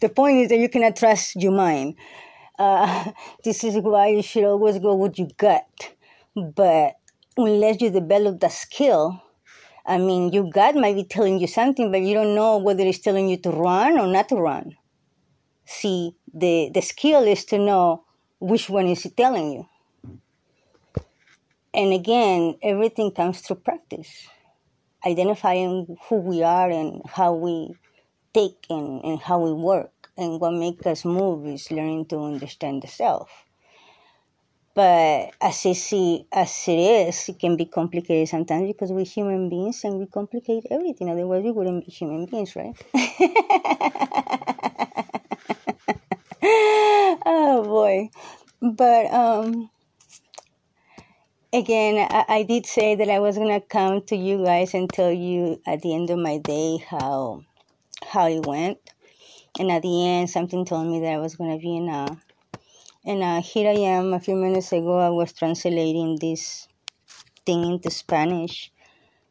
the 0.00 0.08
point 0.08 0.38
is 0.38 0.48
that 0.48 0.58
you 0.58 0.68
cannot 0.68 0.96
trust 0.96 1.36
your 1.36 1.52
mind. 1.52 1.94
Uh, 2.60 3.12
this 3.44 3.64
is 3.64 3.76
why 3.78 4.08
you 4.08 4.22
should 4.22 4.44
always 4.44 4.78
go 4.78 4.94
with 4.94 5.18
your 5.18 5.28
gut. 5.38 5.94
But 6.36 6.96
unless 7.36 7.80
you 7.80 7.90
develop 7.90 8.40
the 8.40 8.50
skill, 8.50 9.22
I 9.86 9.96
mean, 9.96 10.30
your 10.32 10.48
gut 10.50 10.74
might 10.76 10.94
be 10.94 11.04
telling 11.04 11.40
you 11.40 11.46
something, 11.46 11.90
but 11.90 12.02
you 12.02 12.12
don't 12.14 12.34
know 12.34 12.58
whether 12.58 12.84
it's 12.84 12.98
telling 12.98 13.28
you 13.28 13.38
to 13.38 13.50
run 13.50 13.98
or 13.98 14.06
not 14.06 14.28
to 14.28 14.36
run. 14.36 14.76
See, 15.64 16.14
the, 16.34 16.70
the 16.74 16.82
skill 16.82 17.24
is 17.26 17.44
to 17.46 17.58
know 17.58 18.04
which 18.40 18.68
one 18.68 18.86
is 18.88 19.06
it 19.06 19.16
telling 19.16 19.52
you. 19.52 19.66
And 21.72 21.92
again, 21.92 22.56
everything 22.62 23.12
comes 23.12 23.40
through 23.40 23.56
practice. 23.56 24.26
Identifying 25.06 25.96
who 26.08 26.16
we 26.16 26.42
are 26.42 26.70
and 26.70 27.00
how 27.08 27.32
we 27.32 27.74
think 28.32 28.54
and, 28.70 29.04
and 29.04 29.20
how 29.20 29.38
we 29.38 29.52
work. 29.52 29.92
And 30.16 30.40
what 30.40 30.52
makes 30.52 30.86
us 30.86 31.04
move 31.04 31.46
is 31.46 31.70
learning 31.70 32.06
to 32.06 32.20
understand 32.20 32.82
the 32.82 32.88
self. 32.88 33.30
But 34.74 35.32
as 35.40 35.58
see, 35.58 36.26
as 36.32 36.68
it 36.68 36.78
is, 36.78 37.28
it 37.28 37.40
can 37.40 37.56
be 37.56 37.64
complicated 37.64 38.28
sometimes 38.28 38.68
because 38.68 38.92
we're 38.92 39.04
human 39.04 39.48
beings 39.48 39.82
and 39.84 39.98
we 39.98 40.06
complicate 40.06 40.64
everything. 40.70 41.10
Otherwise, 41.10 41.42
we 41.42 41.50
wouldn't 41.50 41.84
be 41.84 41.90
human 41.90 42.26
beings, 42.26 42.54
right? 42.54 42.76
oh 46.42 47.62
boy. 47.64 48.10
But 48.62 49.12
um, 49.12 49.70
again, 51.52 52.06
I, 52.10 52.24
I 52.28 52.42
did 52.44 52.64
say 52.64 52.94
that 52.94 53.08
I 53.08 53.18
was 53.18 53.38
gonna 53.38 53.60
come 53.60 54.02
to 54.02 54.16
you 54.16 54.44
guys 54.44 54.72
and 54.72 54.88
tell 54.88 55.12
you 55.12 55.60
at 55.66 55.82
the 55.82 55.94
end 55.94 56.10
of 56.10 56.18
my 56.18 56.38
day 56.38 56.78
how 56.78 57.42
how 58.10 58.28
it 58.28 58.44
went. 58.44 58.78
And 59.58 59.70
at 59.70 59.82
the 59.82 60.06
end, 60.06 60.30
something 60.30 60.64
told 60.64 60.86
me 60.88 61.00
that 61.00 61.12
I 61.12 61.18
was 61.18 61.36
gonna 61.36 61.58
be 61.58 61.76
in 61.76 61.88
a 61.88 62.16
and 63.04 63.22
uh, 63.22 63.40
here 63.40 63.68
I 63.68 63.76
am. 63.96 64.12
A 64.12 64.20
few 64.20 64.36
minutes 64.36 64.72
ago, 64.72 64.98
I 64.98 65.08
was 65.08 65.32
translating 65.32 66.18
this 66.20 66.68
thing 67.46 67.64
into 67.64 67.90
Spanish, 67.90 68.70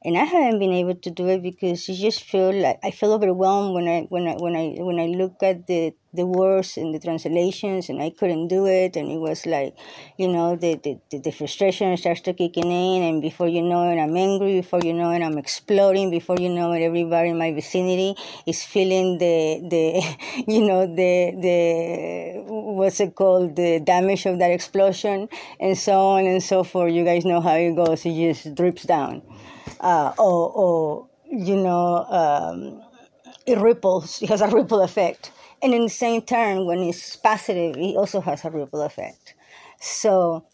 and 0.06 0.18
I 0.18 0.24
haven't 0.24 0.60
been 0.60 0.72
able 0.72 0.96
to 0.96 1.12
do 1.12 1.28
it 1.28 1.44
because 1.44 1.90
I 1.90 1.94
just 1.94 2.24
feel 2.24 2.54
like 2.54 2.80
I 2.84 2.92
feel 2.92 3.12
overwhelmed 3.12 3.74
when 3.74 3.88
I 3.90 4.08
when 4.08 4.28
I 4.28 4.36
when 4.36 4.56
I 4.56 4.76
when 4.80 4.98
I 4.98 5.08
look 5.08 5.44
at 5.44 5.68
the 5.68 5.94
the 6.14 6.26
words 6.26 6.78
and 6.78 6.96
the 6.96 7.00
translations 7.00 7.90
and 7.90 8.02
I 8.02 8.10
couldn't 8.10 8.48
do 8.48 8.66
it. 8.66 8.96
And 8.96 9.12
it 9.12 9.18
was 9.18 9.46
like 9.46 9.76
you 10.18 10.30
know 10.30 10.56
the, 10.56 10.76
the, 11.12 11.20
the 11.20 11.32
frustration 11.32 11.98
starts 11.98 12.22
to 12.22 12.34
kicking 12.34 12.72
in 12.72 13.04
and 13.04 13.22
before 13.22 13.50
you 13.50 13.62
know 13.62 13.92
it 13.92 14.00
I'm 14.00 14.16
angry. 14.16 14.62
Before 14.62 14.80
you 14.80 14.94
know 14.94 15.12
it 15.12 15.22
I'm 15.22 15.38
exploding. 15.38 16.12
Before 16.12 16.38
you 16.40 16.50
know 16.50 16.72
it 16.72 16.82
everybody 16.82 17.30
in 17.30 17.38
my 17.38 17.52
vicinity 17.52 18.16
is 18.48 18.64
feeling 18.64 19.18
the 19.18 19.68
the 19.70 20.46
you 20.48 20.66
know 20.66 20.88
the 20.88 21.36
the 21.42 22.42
what's 22.48 23.02
it 23.02 23.16
called? 23.16 23.58
The 23.58 23.82
damage 23.82 24.26
of 24.26 24.40
that 24.40 24.52
explosion 24.52 25.28
and 25.60 25.78
so 25.78 26.00
on 26.00 26.26
and 26.26 26.42
so 26.42 26.64
forth. 26.64 26.94
You 26.94 27.04
guys 27.04 27.26
know 27.26 27.42
how 27.42 27.56
it 27.56 27.76
goes. 27.76 28.06
It 28.06 28.16
just 28.16 28.56
drips 28.56 28.84
down 28.84 29.24
uh, 29.80 30.14
or, 30.18 30.52
or 30.52 31.08
you 31.26 31.56
know 31.56 32.06
um, 32.06 32.82
it 33.46 33.58
ripples 33.60 34.22
it 34.22 34.30
has 34.30 34.42
a 34.42 34.48
ripple 34.48 34.82
effect 34.82 35.32
and 35.62 35.74
in 35.74 35.84
the 35.84 35.90
same 35.90 36.22
turn, 36.22 36.66
when 36.66 36.80
it's 36.80 37.16
positive, 37.18 37.76
it 37.76 37.98
also 37.98 38.22
has 38.22 38.46
a 38.46 38.50
ripple 38.50 38.82
effect. 38.82 39.36
So, 39.82 40.46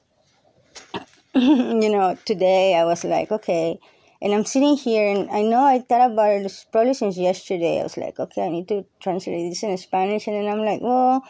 you 1.36 1.90
know, 1.90 2.18
today 2.26 2.76
I 2.76 2.86
was 2.86 3.04
like, 3.04 3.32
okay, 3.32 3.80
and 4.22 4.34
I'm 4.34 4.46
sitting 4.46 4.76
here 4.76 5.08
and 5.08 5.30
I 5.30 5.44
know 5.44 5.64
I 5.64 5.80
thought 5.80 6.12
about 6.12 6.32
it 6.32 6.66
probably 6.72 6.96
since 6.96 7.18
yesterday. 7.18 7.80
I 7.80 7.84
was 7.84 7.98
like, 7.98 8.20
okay, 8.20 8.46
I 8.46 8.50
need 8.50 8.68
to 8.70 8.86
translate 9.00 9.50
this 9.50 9.62
in 9.62 9.78
Spanish. 9.78 10.26
And 10.26 10.36
then 10.36 10.52
I'm 10.52 10.66
like, 10.66 10.82
well, 10.82 11.24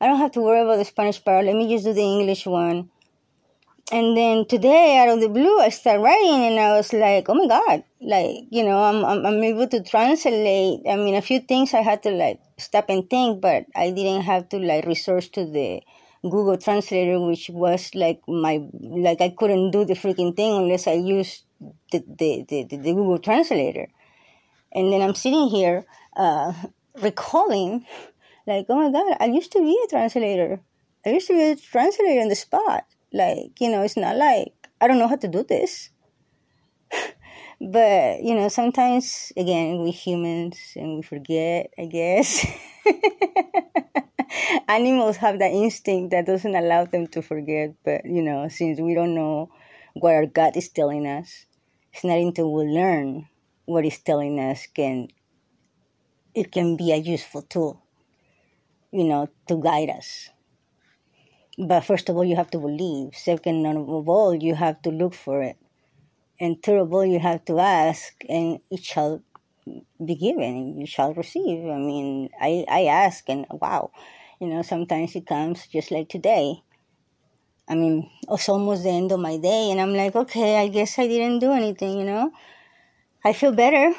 I 0.00 0.06
don't 0.06 0.18
have 0.18 0.32
to 0.32 0.40
worry 0.40 0.60
about 0.60 0.76
the 0.76 0.84
Spanish 0.84 1.24
part. 1.24 1.46
Let 1.46 1.56
me 1.56 1.68
just 1.68 1.84
do 1.84 1.94
the 1.94 2.02
English 2.02 2.46
one 2.46 2.90
and 3.92 4.16
then 4.16 4.44
today 4.46 4.98
out 4.98 5.08
of 5.14 5.20
the 5.20 5.28
blue 5.28 5.60
i 5.60 5.68
started 5.68 6.02
writing 6.02 6.42
and 6.44 6.58
i 6.58 6.72
was 6.76 6.92
like 6.92 7.28
oh 7.28 7.34
my 7.34 7.46
god. 7.46 7.84
Like 8.00 8.46
you 8.50 8.64
know 8.64 8.78
i'm 8.78 9.04
i'm, 9.04 9.24
I'm 9.24 9.42
able 9.42 9.68
to 9.68 9.82
translate 9.82 10.80
i 10.88 10.96
mean 10.96 11.14
a 11.14 11.22
few 11.22 11.40
things 11.40 11.72
i 11.72 11.82
had 11.82 12.02
to 12.02 12.10
like 12.10 12.40
stop 12.58 12.86
and 12.88 13.08
think 13.08 13.40
but 13.40 13.66
i 13.74 13.90
didn't 13.90 14.22
have 14.22 14.48
to 14.50 14.58
like 14.58 14.86
resource 14.86 15.28
to 15.30 15.44
the 15.44 15.82
google 16.22 16.58
translator 16.58 17.20
which 17.20 17.48
was 17.50 17.94
like 17.94 18.20
my 18.26 18.60
like 18.82 19.20
i 19.20 19.28
couldn't 19.28 19.70
do 19.70 19.84
the 19.84 19.94
freaking 19.94 20.34
thing 20.34 20.56
unless 20.56 20.86
i 20.88 20.92
used 20.92 21.44
the 21.92 22.04
the, 22.18 22.44
the, 22.48 22.64
the, 22.64 22.76
the 22.76 22.92
google 22.92 23.18
translator. 23.18 23.88
And 24.72 24.92
then 24.92 25.00
i'm 25.00 25.14
sitting 25.14 25.48
here 25.48 25.84
uh, 26.16 26.52
recalling 27.00 27.86
like 28.46 28.66
oh 28.68 28.76
my 28.76 28.90
god 28.90 29.16
i 29.20 29.26
used 29.26 29.52
to 29.52 29.60
be 29.60 29.80
a 29.84 29.88
translator. 29.88 30.60
I 31.06 31.10
used 31.10 31.28
to 31.28 31.34
be 31.34 31.42
a 31.42 31.56
translator 31.56 32.20
on 32.20 32.28
the 32.28 32.34
spot 32.34 32.84
like, 33.16 33.60
you 33.60 33.70
know, 33.70 33.82
it's 33.82 33.96
not 33.96 34.16
like 34.16 34.52
I 34.80 34.86
don't 34.86 34.98
know 34.98 35.08
how 35.08 35.16
to 35.16 35.28
do 35.28 35.42
this. 35.42 35.90
but, 37.60 38.22
you 38.22 38.34
know, 38.34 38.48
sometimes, 38.48 39.32
again, 39.36 39.82
we 39.82 39.90
humans 39.90 40.58
and 40.76 40.96
we 40.96 41.02
forget, 41.02 41.72
I 41.78 41.86
guess. 41.86 42.46
Animals 44.68 45.16
have 45.16 45.38
that 45.38 45.52
instinct 45.52 46.10
that 46.10 46.26
doesn't 46.26 46.54
allow 46.54 46.84
them 46.84 47.06
to 47.08 47.22
forget. 47.22 47.74
But, 47.84 48.04
you 48.04 48.22
know, 48.22 48.48
since 48.48 48.80
we 48.80 48.94
don't 48.94 49.14
know 49.14 49.50
what 49.94 50.14
our 50.14 50.26
gut 50.26 50.56
is 50.56 50.68
telling 50.68 51.06
us, 51.06 51.46
it's 51.92 52.04
not 52.04 52.18
until 52.18 52.52
we 52.52 52.64
learn 52.64 53.28
what 53.64 53.84
it's 53.84 53.98
telling 53.98 54.38
us 54.38 54.66
can 54.66 55.08
it 56.34 56.52
can 56.52 56.76
be 56.76 56.92
a 56.92 56.96
useful 56.96 57.40
tool, 57.40 57.82
you 58.92 59.04
know, 59.04 59.28
to 59.48 59.56
guide 59.56 59.88
us. 59.88 60.28
But 61.58 61.80
first 61.80 62.08
of 62.08 62.16
all, 62.16 62.24
you 62.24 62.36
have 62.36 62.50
to 62.50 62.58
believe. 62.58 63.16
Second 63.16 63.64
of 63.66 64.08
all, 64.08 64.34
you 64.34 64.54
have 64.54 64.82
to 64.82 64.90
look 64.90 65.14
for 65.14 65.42
it. 65.42 65.56
And 66.38 66.62
third 66.62 66.80
of 66.80 66.92
all, 66.92 67.06
you 67.06 67.18
have 67.18 67.44
to 67.46 67.58
ask, 67.58 68.12
and 68.28 68.60
it 68.70 68.84
shall 68.84 69.22
be 70.04 70.14
given. 70.14 70.56
And 70.56 70.80
you 70.80 70.86
shall 70.86 71.14
receive. 71.14 71.64
I 71.64 71.78
mean, 71.78 72.28
I, 72.40 72.64
I 72.68 72.84
ask, 72.84 73.26
and 73.28 73.46
wow, 73.50 73.90
you 74.38 74.48
know, 74.48 74.60
sometimes 74.62 75.16
it 75.16 75.26
comes 75.26 75.66
just 75.66 75.90
like 75.90 76.10
today. 76.10 76.62
I 77.68 77.74
mean, 77.74 78.10
it's 78.28 78.48
almost 78.48 78.84
the 78.84 78.90
end 78.90 79.10
of 79.10 79.18
my 79.18 79.38
day, 79.38 79.70
and 79.70 79.80
I'm 79.80 79.94
like, 79.94 80.14
okay, 80.14 80.58
I 80.58 80.68
guess 80.68 80.98
I 80.98 81.08
didn't 81.08 81.40
do 81.40 81.52
anything, 81.52 81.98
you 81.98 82.04
know. 82.04 82.30
I 83.24 83.32
feel 83.32 83.52
better 83.52 83.92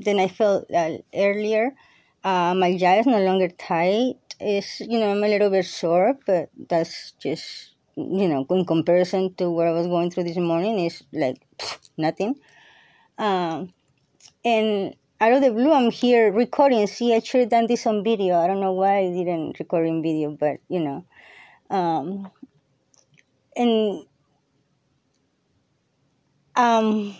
than 0.00 0.18
I 0.18 0.28
felt 0.28 0.70
uh, 0.72 0.98
earlier. 1.14 1.74
Uh, 2.26 2.54
my 2.54 2.76
jaw 2.76 2.94
is 2.98 3.06
no 3.06 3.20
longer 3.22 3.48
tight 3.48 4.18
It's, 4.40 4.80
you 4.80 4.98
know, 4.98 5.12
I'm 5.12 5.22
a 5.22 5.28
little 5.28 5.48
bit 5.48 5.64
sore, 5.64 6.18
but 6.26 6.50
that's 6.68 7.12
just, 7.12 7.76
you 7.94 8.28
know, 8.28 8.44
in 8.50 8.64
comparison 8.66 9.32
to 9.36 9.48
what 9.48 9.68
I 9.68 9.72
was 9.72 9.86
going 9.86 10.10
through 10.10 10.24
this 10.24 10.36
morning, 10.36 10.80
is 10.80 11.04
like 11.12 11.38
nothing. 11.96 12.34
Um, 13.16 13.72
and 14.44 14.96
out 15.20 15.32
of 15.34 15.40
the 15.40 15.52
blue, 15.52 15.72
I'm 15.72 15.92
here 15.92 16.32
recording. 16.32 16.84
See, 16.88 17.14
I 17.14 17.20
should 17.20 17.42
have 17.42 17.50
done 17.50 17.68
this 17.68 17.86
on 17.86 18.02
video. 18.02 18.40
I 18.40 18.48
don't 18.48 18.60
know 18.60 18.72
why 18.72 18.98
I 18.98 19.12
didn't 19.12 19.60
record 19.60 19.86
in 19.86 20.02
video, 20.02 20.32
but 20.32 20.58
you 20.68 20.80
know, 20.80 21.04
um, 21.70 22.30
and 23.54 24.04
um, 26.56 27.16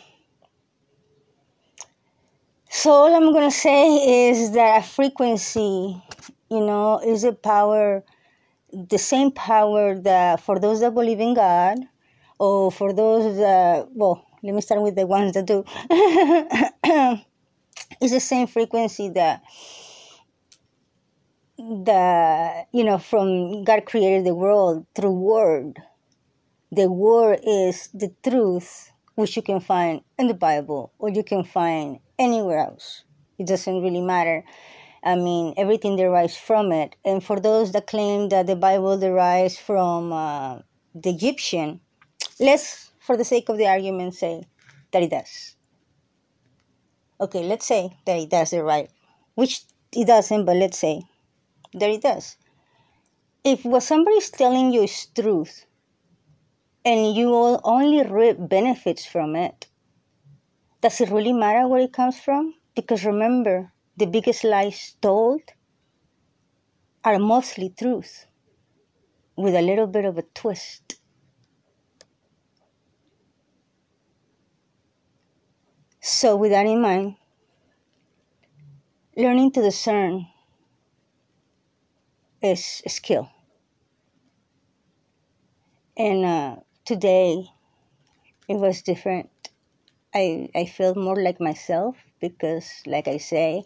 so 2.77 2.91
all 2.91 3.15
I'm 3.15 3.33
gonna 3.33 3.51
say 3.51 4.29
is 4.29 4.51
that 4.51 4.85
a 4.85 4.87
frequency, 4.87 5.97
you 6.51 6.61
know, 6.61 7.01
is 7.03 7.25
a 7.25 7.33
power, 7.33 8.05
the 8.71 8.99
same 8.99 9.31
power 9.31 9.99
that 10.01 10.41
for 10.41 10.59
those 10.59 10.81
that 10.81 10.93
believe 10.93 11.19
in 11.19 11.33
God, 11.33 11.79
or 12.39 12.71
for 12.71 12.93
those 12.93 13.39
that, 13.39 13.89
well, 13.95 14.27
let 14.43 14.55
me 14.55 14.61
start 14.61 14.83
with 14.83 14.95
the 14.95 15.07
ones 15.07 15.33
that 15.33 15.47
do. 15.47 15.65
it's 17.99 18.13
the 18.13 18.21
same 18.21 18.47
frequency 18.47 19.09
that 19.09 19.43
the 21.57 22.67
you 22.75 22.85
know 22.85 22.99
from 22.99 23.65
God 23.65 23.87
created 23.87 24.27
the 24.27 24.35
world 24.35 24.85
through 24.95 25.13
word. 25.13 25.79
The 26.73 26.91
word 26.91 27.41
is 27.43 27.89
the 27.95 28.13
truth 28.23 28.93
which 29.15 29.35
you 29.35 29.41
can 29.41 29.61
find 29.61 30.03
in 30.19 30.29
the 30.29 30.35
Bible 30.35 30.93
or 30.99 31.09
you 31.09 31.25
can 31.25 31.43
find 31.43 32.01
anywhere 32.19 32.59
else. 32.59 33.05
It 33.39 33.47
doesn't 33.47 33.83
really 33.83 34.01
matter. 34.01 34.45
I 35.03 35.15
mean, 35.15 35.55
everything 35.57 35.97
derives 35.97 36.37
from 36.37 36.73
it. 36.73 36.97
And 37.05 37.23
for 37.23 37.39
those 37.39 37.73
that 37.73 37.87
claim 37.87 38.29
that 38.31 38.47
the 38.47 38.57
Bible 38.57 38.99
derives 38.99 39.57
from 39.57 40.13
uh, 40.13 40.59
the 40.95 41.11
Egyptian, 41.11 41.81
let's, 42.41 42.91
for 42.99 43.17
the 43.17 43.25
sake 43.25 43.49
of 43.49 43.59
the 43.59 43.69
argument, 43.69 44.15
say 44.15 44.43
that 44.93 45.03
it 45.03 45.11
does. 45.11 45.55
Okay, 47.21 47.45
let's 47.45 47.67
say 47.67 47.97
that 48.05 48.19
it 48.19 48.31
does 48.31 48.51
derive, 48.51 48.89
which 49.35 49.63
it 49.93 50.07
doesn't, 50.07 50.45
but 50.45 50.57
let's 50.57 50.79
say 50.79 51.03
that 51.75 51.89
it 51.89 52.03
does. 52.03 52.37
If 53.45 53.65
what 53.65 53.83
somebody 53.83 54.17
is 54.17 54.31
telling 54.31 54.73
you 54.73 54.83
is 54.83 55.07
truth, 55.15 55.67
and 56.85 57.17
you 57.17 57.29
will 57.29 57.61
only 57.65 58.03
reap 58.03 58.37
benefits 58.39 59.07
from 59.07 59.37
it, 59.37 59.67
does 60.87 61.01
it 61.03 61.11
really 61.11 61.33
matter 61.33 61.67
where 61.69 61.81
it 61.83 61.93
comes 61.93 62.21
from? 62.21 62.55
Because 62.77 63.05
remember, 63.05 63.73
the 63.97 64.07
biggest 64.07 64.45
lies 64.45 64.97
told 65.03 65.43
are 67.05 67.19
mostly 67.19 67.71
truth 67.71 68.27
with 69.37 69.55
a 69.55 69.63
little 69.63 69.87
bit 69.87 70.05
of 70.05 70.19
a 70.19 70.23
twist. 70.23 70.99
So, 76.01 76.37
with 76.37 76.53
that 76.53 76.65
in 76.67 76.81
mind, 76.81 77.17
learning 79.17 79.51
to 79.51 79.61
discern 79.63 80.27
is 82.41 82.83
a 82.87 82.89
skill. 82.89 83.29
And 85.97 86.25
uh, 86.25 86.57
today 86.87 87.49
it 88.49 88.57
was 88.57 88.83
different. 88.83 89.31
I, 90.17 90.49
I 90.55 90.65
feel 90.65 90.95
more 90.95 91.23
like 91.23 91.41
myself 91.41 91.99
because, 92.23 92.71
like 92.87 93.07
I 93.07 93.19
say, 93.19 93.65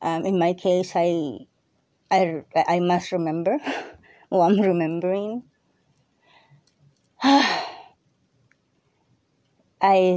um, 0.00 0.24
in 0.24 0.38
my 0.38 0.54
case, 0.54 0.92
I, 0.94 1.38
I, 2.08 2.44
I 2.54 2.78
must 2.78 3.10
remember 3.10 3.58
what 4.28 4.46
I'm 4.46 4.60
remembering. 4.60 5.42
I 7.24 7.66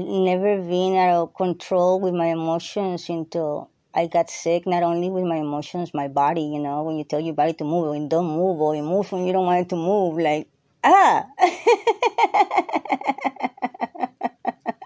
never 0.06 0.62
been 0.62 0.98
out 0.98 1.24
of 1.24 1.34
control 1.34 2.00
with 2.00 2.14
my 2.14 2.28
emotions 2.28 3.10
until 3.10 3.72
I 3.92 4.06
got 4.06 4.30
sick. 4.30 4.68
Not 4.68 4.84
only 4.84 5.10
with 5.10 5.24
my 5.24 5.38
emotions, 5.38 5.96
my 5.96 6.10
body. 6.10 6.44
You 6.44 6.60
know, 6.60 6.84
when 6.84 6.98
you 6.98 7.06
tell 7.06 7.20
your 7.20 7.34
body 7.34 7.54
to 7.54 7.64
move 7.64 7.96
and 7.96 8.08
don't 8.08 8.28
move, 8.28 8.62
or 8.62 8.76
you 8.76 8.84
move 8.84 9.12
when 9.12 9.26
you 9.26 9.34
don't 9.34 9.48
want 9.48 9.66
it 9.66 9.70
to 9.70 9.78
move, 9.78 10.20
like 10.20 10.48
ah. 10.84 11.26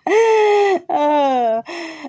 uh, 0.08 1.62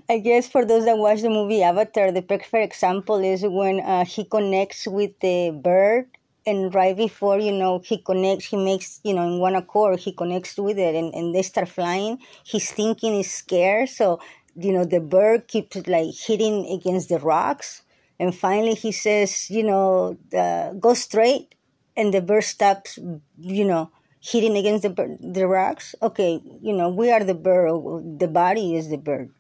I 0.09 0.19
guess 0.23 0.49
for 0.49 0.65
those 0.65 0.85
that 0.85 0.99
watch 0.99 1.23
the 1.23 1.31
movie 1.31 1.65
Avatar, 1.65 2.13
the 2.13 2.23
perfect 2.23 2.55
example 2.75 3.17
is 3.17 3.43
when 3.43 3.81
uh, 3.81 4.05
he 4.05 4.25
connects 4.25 4.87
with 4.87 5.19
the 5.19 5.51
bird, 5.51 6.07
and 6.47 6.73
right 6.73 6.97
before 6.97 7.41
you 7.41 7.51
know 7.51 7.81
he 7.81 7.99
connects, 7.99 8.47
he 8.47 8.57
makes 8.57 9.01
you 9.03 9.15
know 9.15 9.27
in 9.27 9.41
one 9.41 9.57
accord, 9.57 9.99
he 9.99 10.13
connects 10.13 10.57
with 10.57 10.79
it, 10.79 10.95
and, 10.95 11.13
and 11.13 11.35
they 11.35 11.43
start 11.43 11.69
flying. 11.69 12.19
He's 12.45 12.71
thinking 12.71 13.15
he's 13.15 13.35
scared, 13.35 13.89
so 13.89 14.21
you 14.55 14.73
know 14.73 14.85
the 14.85 15.01
bird 15.01 15.49
keeps 15.49 15.77
like 15.89 16.15
hitting 16.15 16.67
against 16.71 17.09
the 17.09 17.19
rocks, 17.19 17.83
and 18.21 18.33
finally 18.33 18.75
he 18.75 18.93
says, 18.93 19.51
you 19.51 19.65
know, 19.65 20.17
uh, 20.37 20.73
go 20.75 20.95
straight, 20.95 21.57
and 21.97 22.15
the 22.15 22.23
bird 22.23 22.45
stops, 22.45 22.97
you 23.41 23.65
know 23.65 23.91
hitting 24.21 24.57
against 24.57 24.83
the, 24.83 25.19
the 25.21 25.47
rocks 25.47 25.95
okay 26.03 26.41
you 26.61 26.73
know 26.73 26.89
we 26.89 27.11
are 27.11 27.23
the 27.25 27.35
bird 27.35 27.71
the 28.19 28.29
body 28.29 28.75
is 28.77 28.89
the 28.91 28.99
bird. 28.99 29.31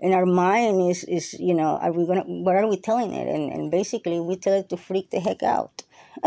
And 0.00 0.12
our 0.12 0.26
mind 0.26 0.90
is 0.90 1.04
is 1.04 1.34
you 1.34 1.54
know 1.54 1.78
are 1.80 1.92
we 1.92 2.06
gonna 2.06 2.24
what 2.26 2.56
are 2.56 2.66
we 2.66 2.76
telling 2.78 3.12
it? 3.14 3.28
And, 3.28 3.52
and 3.52 3.70
basically 3.70 4.20
we 4.20 4.36
tell 4.36 4.54
it 4.54 4.68
to 4.70 4.76
freak 4.76 5.10
the 5.10 5.20
heck 5.20 5.42
out. 5.42 5.82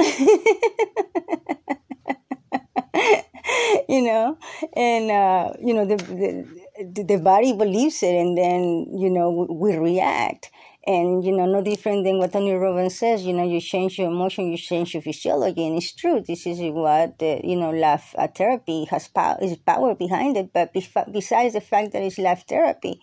You 3.88 4.02
know? 4.02 4.38
And 4.76 5.12
uh, 5.12 5.54
you 5.62 5.74
know 5.74 5.86
the, 5.86 5.96
the 5.98 7.04
the 7.04 7.18
body 7.18 7.54
believes 7.54 8.04
it 8.04 8.14
and 8.16 8.38
then 8.38 8.88
you 8.94 9.10
know 9.10 9.48
we 9.50 9.76
react 9.78 10.52
and 10.88 11.24
you 11.26 11.32
know 11.36 11.46
no 11.46 11.62
different 11.62 12.06
than 12.06 12.18
what 12.20 12.34
Tony 12.34 12.54
Robbins 12.54 12.98
says. 12.98 13.26
You 13.26 13.34
know, 13.34 13.44
you 13.44 13.62
change 13.62 14.00
your 14.00 14.08
emotion, 14.10 14.50
you 14.52 14.58
change 14.58 14.94
your 14.94 15.04
physiology, 15.04 15.68
and 15.68 15.78
it's 15.78 15.94
true. 15.94 16.24
This 16.26 16.48
is 16.48 16.60
what 16.74 17.22
uh, 17.22 17.40
you 17.44 17.56
know. 17.58 17.72
Laugh 17.72 18.16
therapy 18.36 18.86
has 18.86 19.08
power 19.08 19.38
is 19.42 19.58
power 19.58 19.94
behind 19.96 20.38
it. 20.38 20.52
But 20.54 20.74
besides 20.74 21.54
the 21.54 21.62
fact 21.62 21.92
that 21.94 22.02
it's 22.04 22.18
laugh 22.18 22.48
therapy, 22.48 23.02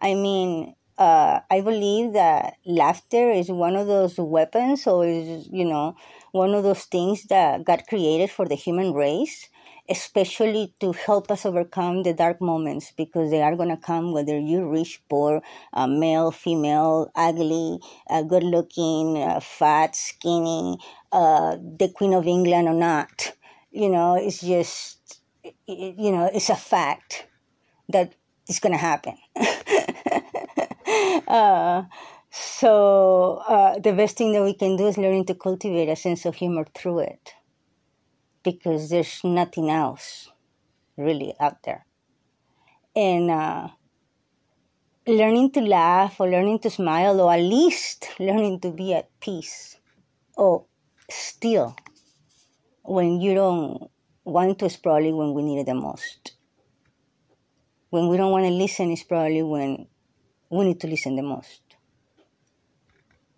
I 0.00 0.14
mean, 0.14 0.74
uh, 0.98 1.40
I 1.50 1.60
believe 1.60 2.14
that 2.14 2.54
laughter 2.66 3.30
is 3.30 3.50
one 3.50 3.76
of 3.76 3.86
those 3.86 4.16
weapons, 4.18 4.86
or 4.86 5.06
is 5.06 5.48
you 5.52 5.64
know 5.64 5.96
one 6.32 6.54
of 6.54 6.64
those 6.64 6.84
things 6.84 7.24
that 7.24 7.64
got 7.64 7.86
created 7.86 8.30
for 8.30 8.46
the 8.46 8.54
human 8.54 8.92
race 8.94 9.48
especially 9.88 10.74
to 10.80 10.92
help 10.92 11.30
us 11.30 11.46
overcome 11.46 12.02
the 12.02 12.12
dark 12.12 12.40
moments 12.40 12.92
because 12.96 13.30
they 13.30 13.42
are 13.42 13.56
going 13.56 13.68
to 13.68 13.76
come 13.76 14.12
whether 14.12 14.38
you're 14.38 14.68
rich, 14.68 15.00
poor, 15.08 15.42
uh, 15.72 15.86
male, 15.86 16.30
female, 16.30 17.10
ugly, 17.14 17.78
uh, 18.10 18.22
good 18.22 18.42
looking, 18.42 19.18
uh, 19.22 19.40
fat, 19.40 19.94
skinny, 19.96 20.78
uh, 21.12 21.56
the 21.56 21.88
Queen 21.94 22.14
of 22.14 22.26
England 22.26 22.68
or 22.68 22.74
not. 22.74 23.32
You 23.70 23.88
know, 23.90 24.16
it's 24.16 24.40
just, 24.40 25.20
you 25.66 26.12
know, 26.12 26.30
it's 26.32 26.50
a 26.50 26.56
fact 26.56 27.26
that 27.88 28.14
it's 28.48 28.60
going 28.60 28.72
to 28.72 28.78
happen. 28.78 29.16
Uh, 31.26 31.84
so 32.30 33.42
uh, 33.48 33.78
the 33.78 33.92
best 33.92 34.16
thing 34.16 34.32
that 34.32 34.42
we 34.42 34.54
can 34.54 34.76
do 34.76 34.86
is 34.86 34.98
learning 34.98 35.24
to 35.26 35.34
cultivate 35.34 35.88
a 35.88 35.96
sense 35.96 36.24
of 36.24 36.34
humor 36.36 36.64
through 36.74 37.00
it 37.00 37.32
because 38.46 38.90
there's 38.90 39.24
nothing 39.24 39.70
else 39.70 40.30
really 40.96 41.34
out 41.40 41.64
there. 41.64 41.84
And 42.94 43.28
uh, 43.28 43.68
learning 45.04 45.50
to 45.50 45.60
laugh 45.60 46.20
or 46.20 46.30
learning 46.30 46.60
to 46.60 46.70
smile 46.70 47.20
or 47.20 47.34
at 47.34 47.40
least 47.40 48.06
learning 48.20 48.60
to 48.60 48.70
be 48.70 48.94
at 48.94 49.10
peace 49.18 49.76
or 50.36 50.64
still 51.10 51.74
when 52.84 53.20
you 53.20 53.34
don't 53.34 53.90
want 54.24 54.60
to 54.60 54.66
is 54.66 54.76
probably 54.76 55.12
when 55.12 55.34
we 55.34 55.42
need 55.42 55.58
it 55.58 55.66
the 55.66 55.74
most. 55.74 56.32
When 57.90 58.08
we 58.08 58.16
don't 58.16 58.30
want 58.30 58.44
to 58.46 58.52
listen 58.52 58.92
is 58.92 59.02
probably 59.02 59.42
when 59.42 59.88
we 60.50 60.66
need 60.66 60.80
to 60.80 60.86
listen 60.86 61.16
the 61.16 61.22
most. 61.22 61.62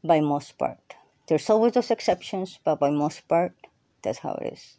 By 0.05 0.21
most 0.21 0.59
part. 0.59 0.95
There's 1.29 1.49
always 1.49 1.73
those 1.73 1.91
exceptions, 1.91 2.59
but 2.63 2.77
by 2.81 2.91
most 2.91 3.27
part, 3.27 3.55
that's 4.03 4.19
how 4.19 4.35
it 4.41 4.53
is. 4.53 4.79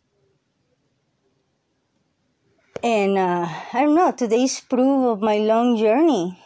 And 2.82 3.18
uh, 3.18 3.46
I 3.74 3.84
don't 3.84 3.96
know, 3.96 4.14
today's 4.14 4.62
proof 4.62 5.06
of 5.06 5.22
my 5.22 5.38
long 5.40 5.76
journey. 5.76 6.40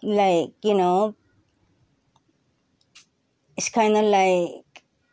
Like, 0.00 0.52
you 0.62 0.74
know, 0.74 1.16
it's 3.56 3.68
kind 3.68 3.96
of 3.96 4.04
like 4.04 4.62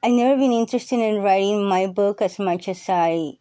I've 0.04 0.12
never 0.12 0.38
been 0.38 0.52
interested 0.52 1.00
in 1.00 1.24
writing 1.24 1.66
my 1.66 1.88
book 1.88 2.22
as 2.22 2.38
much 2.38 2.68
as 2.68 2.86
I 2.88 3.34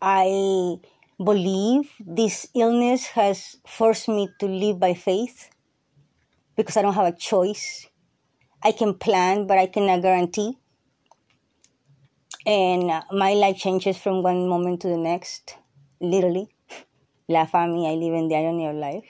I 0.00 0.74
believe 1.22 1.92
this 2.00 2.48
illness 2.52 3.06
has 3.14 3.58
forced 3.64 4.08
me 4.08 4.28
to 4.40 4.46
live 4.46 4.80
by 4.80 4.94
faith 4.94 5.50
because 6.56 6.76
I 6.76 6.82
don't 6.82 6.94
have 6.94 7.14
a 7.14 7.16
choice. 7.16 7.86
I 8.60 8.72
can 8.72 8.94
plan, 8.94 9.46
but 9.46 9.58
I 9.58 9.66
cannot 9.66 10.02
guarantee 10.02 10.58
and 12.46 12.90
my 13.12 13.34
life 13.34 13.56
changes 13.56 13.96
from 13.96 14.22
one 14.22 14.48
moment 14.48 14.80
to 14.80 14.88
the 14.88 14.96
next 14.96 15.56
literally 16.00 16.48
laugh 17.28 17.54
at 17.54 17.68
me 17.68 17.88
i 17.88 17.94
live 17.94 18.14
in 18.14 18.28
the 18.28 18.34
irony 18.34 18.66
of 18.66 18.74
life 18.74 19.04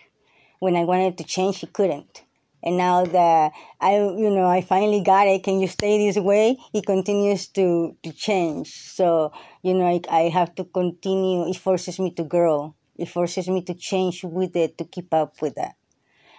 when 0.62 0.76
I 0.76 0.84
wanted 0.84 1.18
to 1.18 1.24
change, 1.24 1.58
he 1.58 1.66
couldn't. 1.66 2.22
And 2.62 2.76
now 2.76 3.04
that 3.04 3.50
I, 3.80 3.96
you 3.96 4.30
know, 4.30 4.46
I 4.46 4.60
finally 4.60 5.02
got 5.02 5.26
it, 5.26 5.42
can 5.42 5.58
you 5.58 5.66
stay 5.66 6.06
this 6.06 6.16
way? 6.22 6.56
It 6.72 6.86
continues 6.86 7.48
to, 7.58 7.96
to 8.04 8.12
change. 8.12 8.70
So, 8.70 9.32
you 9.64 9.74
know, 9.74 9.86
I, 9.86 10.00
I 10.08 10.20
have 10.28 10.54
to 10.54 10.64
continue. 10.64 11.48
It 11.48 11.56
forces 11.56 11.98
me 11.98 12.12
to 12.12 12.22
grow. 12.22 12.76
It 12.96 13.08
forces 13.08 13.48
me 13.48 13.62
to 13.62 13.74
change 13.74 14.22
with 14.22 14.54
it 14.54 14.78
to 14.78 14.84
keep 14.84 15.12
up 15.12 15.42
with 15.42 15.56
that. 15.56 15.74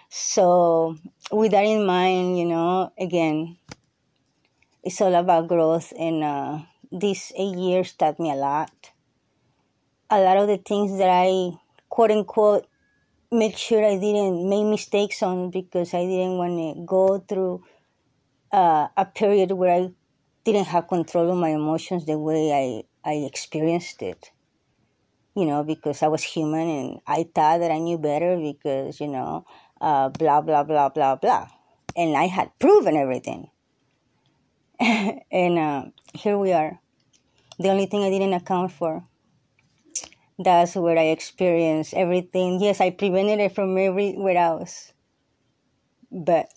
So, 0.08 0.96
with 1.30 1.50
that 1.50 1.66
in 1.66 1.84
mind, 1.84 2.38
you 2.38 2.46
know, 2.46 2.94
again, 2.98 3.58
it's 4.82 5.02
all 5.02 5.14
about 5.14 5.48
growth. 5.48 5.92
And 5.98 6.24
uh, 6.24 6.60
these 6.94 7.32
eight 7.36 7.56
years 7.56 7.92
taught 7.92 8.20
me 8.20 8.30
a 8.30 8.36
lot. 8.36 8.70
A 10.10 10.20
lot 10.20 10.36
of 10.36 10.46
the 10.46 10.58
things 10.58 10.96
that 10.98 11.10
I, 11.10 11.50
quote 11.88 12.12
unquote, 12.12 12.66
make 13.32 13.56
sure 13.56 13.84
I 13.84 13.98
didn't 13.98 14.48
make 14.48 14.64
mistakes 14.64 15.22
on 15.22 15.50
because 15.50 15.92
I 15.92 16.06
didn't 16.06 16.38
want 16.38 16.56
to 16.56 16.84
go 16.86 17.18
through 17.18 17.64
uh, 18.52 18.86
a 18.96 19.04
period 19.04 19.50
where 19.52 19.74
I 19.74 19.90
didn't 20.44 20.66
have 20.66 20.86
control 20.86 21.32
of 21.32 21.36
my 21.36 21.48
emotions 21.48 22.06
the 22.06 22.16
way 22.16 22.52
I, 23.04 23.08
I 23.08 23.14
experienced 23.26 24.02
it. 24.02 24.30
You 25.34 25.46
know, 25.46 25.64
because 25.64 26.00
I 26.04 26.06
was 26.06 26.22
human 26.22 26.68
and 26.68 27.00
I 27.08 27.26
thought 27.34 27.58
that 27.58 27.72
I 27.72 27.78
knew 27.78 27.98
better 27.98 28.36
because, 28.36 29.00
you 29.00 29.08
know, 29.08 29.44
uh, 29.80 30.10
blah, 30.10 30.40
blah, 30.42 30.62
blah, 30.62 30.90
blah, 30.90 31.16
blah. 31.16 31.48
And 31.96 32.16
I 32.16 32.26
had 32.26 32.56
proven 32.60 32.96
everything. 32.96 33.50
and 34.78 35.58
uh, 35.58 35.86
here 36.14 36.38
we 36.38 36.52
are. 36.52 36.78
The 37.64 37.70
only 37.70 37.86
thing 37.86 38.04
I 38.04 38.10
didn't 38.10 38.34
account 38.34 38.72
for 38.72 39.02
that's 40.38 40.76
where 40.76 40.98
I 40.98 41.04
experienced 41.16 41.94
everything. 41.94 42.60
Yes, 42.60 42.78
I 42.78 42.90
prevented 42.90 43.40
it 43.40 43.54
from 43.54 43.78
everywhere 43.78 44.36
else. 44.36 44.92
But 46.12 46.52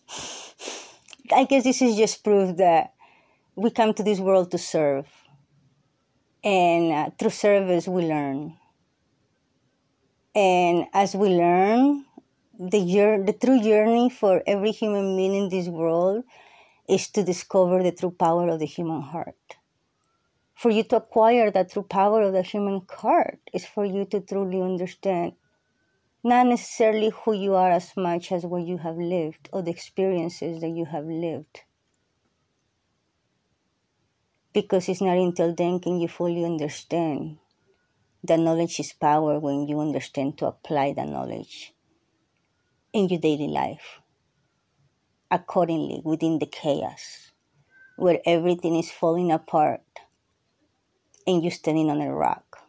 I 1.32 1.46
guess 1.46 1.63
this 1.63 1.82
is 1.82 1.96
just 1.96 2.26
proof 2.26 2.58
that 2.58 2.91
we 3.56 3.70
come 3.70 3.93
to 3.93 4.04
this 4.04 4.20
world 4.20 4.52
to 4.52 4.58
serve. 4.58 5.08
And 6.43 6.91
uh, 6.91 7.10
through 7.17 7.30
service, 7.30 7.88
we 7.88 8.02
learn. 8.02 8.58
And 10.36 10.88
as 10.93 11.15
we 11.15 11.30
learn, 11.30 12.04
the, 12.60 12.80
year, 12.80 13.24
the 13.24 13.32
true 13.32 13.62
journey 13.62 14.10
for 14.10 14.43
every 14.46 14.72
human 14.72 15.15
being 15.15 15.36
in 15.36 15.48
this 15.48 15.70
world 15.70 16.26
is 16.89 17.08
to 17.12 17.24
discover 17.24 17.82
the 17.82 17.93
true 17.93 18.12
power 18.12 18.50
of 18.50 18.60
the 18.60 18.65
human 18.65 19.02
heart 19.02 19.38
for 20.58 20.72
you 20.72 20.84
to 20.84 20.96
acquire 20.96 21.52
that 21.52 21.72
true 21.72 21.84
power 21.84 22.24
of 22.24 22.34
the 22.34 22.41
human 22.41 22.82
heart 22.89 23.39
is 23.54 23.63
for 23.63 23.86
you 23.86 24.06
to 24.06 24.20
truly 24.20 24.60
understand 24.60 25.34
not 26.24 26.48
necessarily 26.48 27.12
who 27.12 27.34
you 27.34 27.54
are 27.54 27.72
as 27.72 27.96
much 27.96 28.32
as 28.32 28.43
what 28.43 28.65
you 28.65 28.80
have 28.80 28.98
lived 28.98 29.50
or 29.54 29.62
the 29.62 29.70
experiences 29.70 30.60
that 30.60 30.70
you 30.70 30.84
have 30.86 31.06
lived. 31.06 31.62
Because 34.52 34.89
it's 34.89 35.00
not 35.00 35.17
until 35.17 35.54
then 35.54 35.80
can 35.80 36.00
you 36.00 36.08
fully 36.08 36.43
understand 36.43 37.38
that 38.24 38.39
knowledge 38.39 38.80
is 38.80 38.93
power 38.93 39.39
when 39.39 39.67
you 39.67 39.80
understand 39.80 40.39
to 40.39 40.48
apply 40.48 40.91
that 40.93 41.08
knowledge 41.08 41.76
in 42.93 43.08
your 43.10 43.20
daily 43.20 43.48
life 43.48 44.00
accordingly 45.30 46.02
within 46.04 46.39
the 46.39 46.48
chaos 46.48 47.32
where 47.96 48.20
everything 48.26 48.76
is 48.76 48.89
falling 48.89 49.32
apart 49.32 49.82
and 51.28 51.44
you're 51.44 51.52
standing 51.52 51.92
on 51.92 52.02
a 52.02 52.13
rock. 52.13 52.60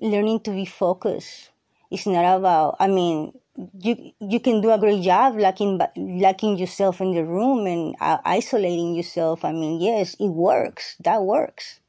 Learning 0.00 0.40
to 0.40 0.52
be 0.52 0.66
focused 0.66 1.50
is 1.90 2.06
not 2.06 2.24
about, 2.38 2.76
I 2.80 2.88
mean, 2.88 3.32
you 3.80 4.12
you 4.20 4.40
can 4.40 4.60
do 4.60 4.70
a 4.72 4.78
great 4.78 5.02
job 5.02 5.38
locking 5.38 5.80
locking 5.96 6.58
yourself 6.58 7.00
in 7.00 7.12
the 7.14 7.24
room 7.24 7.66
and 7.66 7.96
uh, 8.00 8.18
isolating 8.24 8.94
yourself. 8.94 9.44
I 9.44 9.52
mean, 9.52 9.80
yes, 9.80 10.14
it 10.20 10.28
works. 10.28 10.96
That 11.00 11.22
works. 11.24 11.80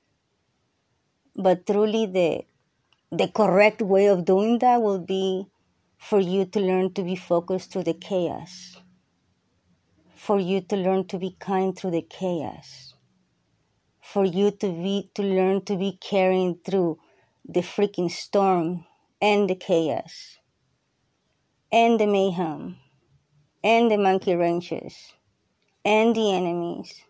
But 1.36 1.66
truly, 1.68 2.06
the 2.08 2.46
the 3.12 3.28
correct 3.30 3.82
way 3.82 4.08
of 4.08 4.26
doing 4.26 4.60
that 4.60 4.82
will 4.82 5.00
be 5.00 5.48
for 6.00 6.20
you 6.20 6.46
to 6.46 6.60
learn 6.62 6.94
to 6.96 7.04
be 7.04 7.16
focused 7.16 7.74
through 7.74 7.84
the 7.86 7.96
chaos. 7.96 8.78
For 10.16 10.40
you 10.40 10.62
to 10.62 10.78
learn 10.78 11.08
to 11.10 11.20
be 11.20 11.38
kind 11.40 11.78
through 11.78 11.92
the 11.92 12.04
chaos 12.04 12.96
for 14.14 14.24
you 14.24 14.52
to 14.52 14.68
be 14.68 15.10
to 15.16 15.22
learn 15.22 15.62
to 15.66 15.76
be 15.76 15.98
carrying 16.00 16.56
through 16.64 16.98
the 17.44 17.60
freaking 17.60 18.10
storm 18.10 18.86
and 19.22 19.50
the 19.50 19.56
chaos 19.56 20.38
and 21.72 22.00
the 22.00 22.08
mayhem 22.08 22.78
and 23.64 23.92
the 23.92 23.98
monkey 23.98 24.34
wrenches 24.34 24.96
and 25.84 26.16
the 26.16 26.32
enemies 26.32 27.02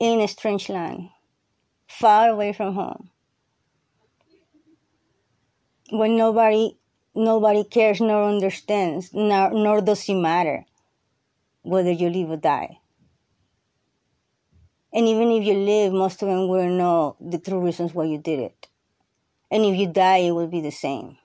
in 0.00 0.20
a 0.20 0.28
strange 0.28 0.70
land 0.70 1.10
far 1.86 2.30
away 2.30 2.54
from 2.54 2.72
home 2.72 3.10
when 5.90 6.16
nobody 6.16 6.74
nobody 7.14 7.64
cares 7.64 8.00
nor 8.00 8.28
understands 8.28 9.10
nor, 9.12 9.50
nor 9.50 9.82
does 9.82 10.08
it 10.08 10.14
matter 10.14 10.64
whether 11.62 11.90
you 11.90 12.08
live 12.08 12.30
or 12.30 12.36
die 12.38 12.78
and 14.96 15.06
even 15.06 15.30
if 15.30 15.44
you 15.44 15.54
live, 15.54 15.92
most 15.92 16.22
of 16.22 16.28
them 16.28 16.48
will 16.48 16.68
know 16.68 17.16
the 17.20 17.38
true 17.38 17.60
reasons 17.60 17.94
why 17.94 18.04
you 18.06 18.18
did 18.18 18.40
it. 18.40 18.68
And 19.50 19.64
if 19.64 19.76
you 19.76 19.88
die, 19.88 20.18
it 20.28 20.32
will 20.32 20.48
be 20.48 20.60
the 20.62 20.72
same. 20.72 21.18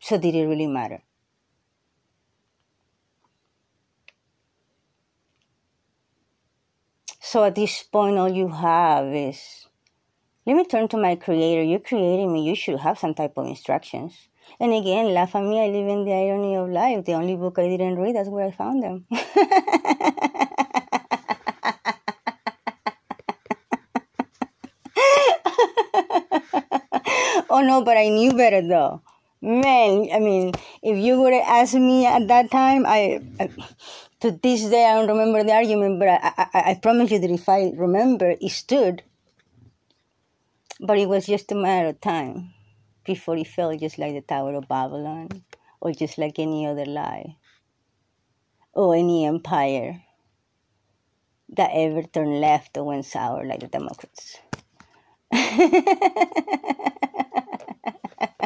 So 0.00 0.18
did 0.18 0.34
it 0.34 0.46
really 0.46 0.68
matter? 0.68 1.02
So 7.20 7.42
at 7.44 7.54
this 7.54 7.82
point, 7.84 8.18
all 8.18 8.28
you 8.28 8.48
have 8.48 9.06
is 9.14 9.66
let 10.46 10.56
me 10.56 10.64
turn 10.66 10.88
to 10.88 10.96
my 10.96 11.16
creator. 11.16 11.62
You 11.62 11.78
created 11.80 12.28
me. 12.28 12.44
You 12.48 12.54
should 12.56 12.80
have 12.80 12.98
some 12.98 13.14
type 13.14 13.38
of 13.38 13.46
instructions. 13.46 14.28
And 14.60 14.72
again, 14.74 15.14
La 15.14 15.26
Familia, 15.26 15.62
I 15.62 15.68
live 15.68 15.88
in 15.88 16.04
the 16.04 16.12
irony 16.12 16.56
of 16.56 16.68
life. 16.70 17.04
The 17.04 17.14
only 17.14 17.36
book 17.36 17.58
I 17.58 17.68
didn't 17.68 17.98
read, 17.98 18.16
that's 18.16 18.28
where 18.28 18.46
I 18.46 18.50
found 18.52 18.82
them. 18.82 19.06
oh 27.52 27.60
no, 27.60 27.84
but 27.84 27.96
I 27.96 28.08
knew 28.08 28.32
better 28.32 28.66
though. 28.66 29.02
Man, 29.42 30.08
I 30.12 30.18
mean, 30.18 30.52
if 30.82 30.96
you 30.96 31.20
would 31.20 31.34
have 31.34 31.44
asked 31.46 31.74
me 31.74 32.06
at 32.06 32.26
that 32.28 32.50
time, 32.50 32.86
I, 32.86 33.20
I 33.38 33.50
to 34.20 34.30
this 34.30 34.68
day 34.70 34.86
I 34.86 34.94
don't 34.94 35.08
remember 35.08 35.44
the 35.44 35.52
argument, 35.52 35.98
but 35.98 36.08
I, 36.08 36.48
I, 36.54 36.70
I 36.70 36.78
promise 36.80 37.10
you 37.10 37.18
that 37.18 37.30
if 37.30 37.48
I 37.48 37.72
remember, 37.76 38.34
it 38.40 38.50
stood. 38.50 39.02
But 40.80 40.98
it 40.98 41.08
was 41.08 41.26
just 41.26 41.52
a 41.52 41.54
matter 41.54 41.88
of 41.88 42.00
time 42.00 42.54
before 43.04 43.36
it 43.36 43.46
fell 43.46 43.76
just 43.76 43.98
like 43.98 44.14
the 44.14 44.22
Tower 44.22 44.54
of 44.54 44.68
Babylon 44.68 45.28
or 45.80 45.92
just 45.92 46.18
like 46.18 46.38
any 46.38 46.66
other 46.66 46.86
lie 46.86 47.36
or 48.72 48.94
any 48.94 49.26
empire 49.26 50.02
that 51.50 51.70
ever 51.74 52.02
turned 52.02 52.40
left 52.40 52.76
or 52.76 52.84
went 52.84 53.04
sour 53.04 53.44
like 53.44 53.60
the 53.60 53.66
Democrats. 53.66 54.38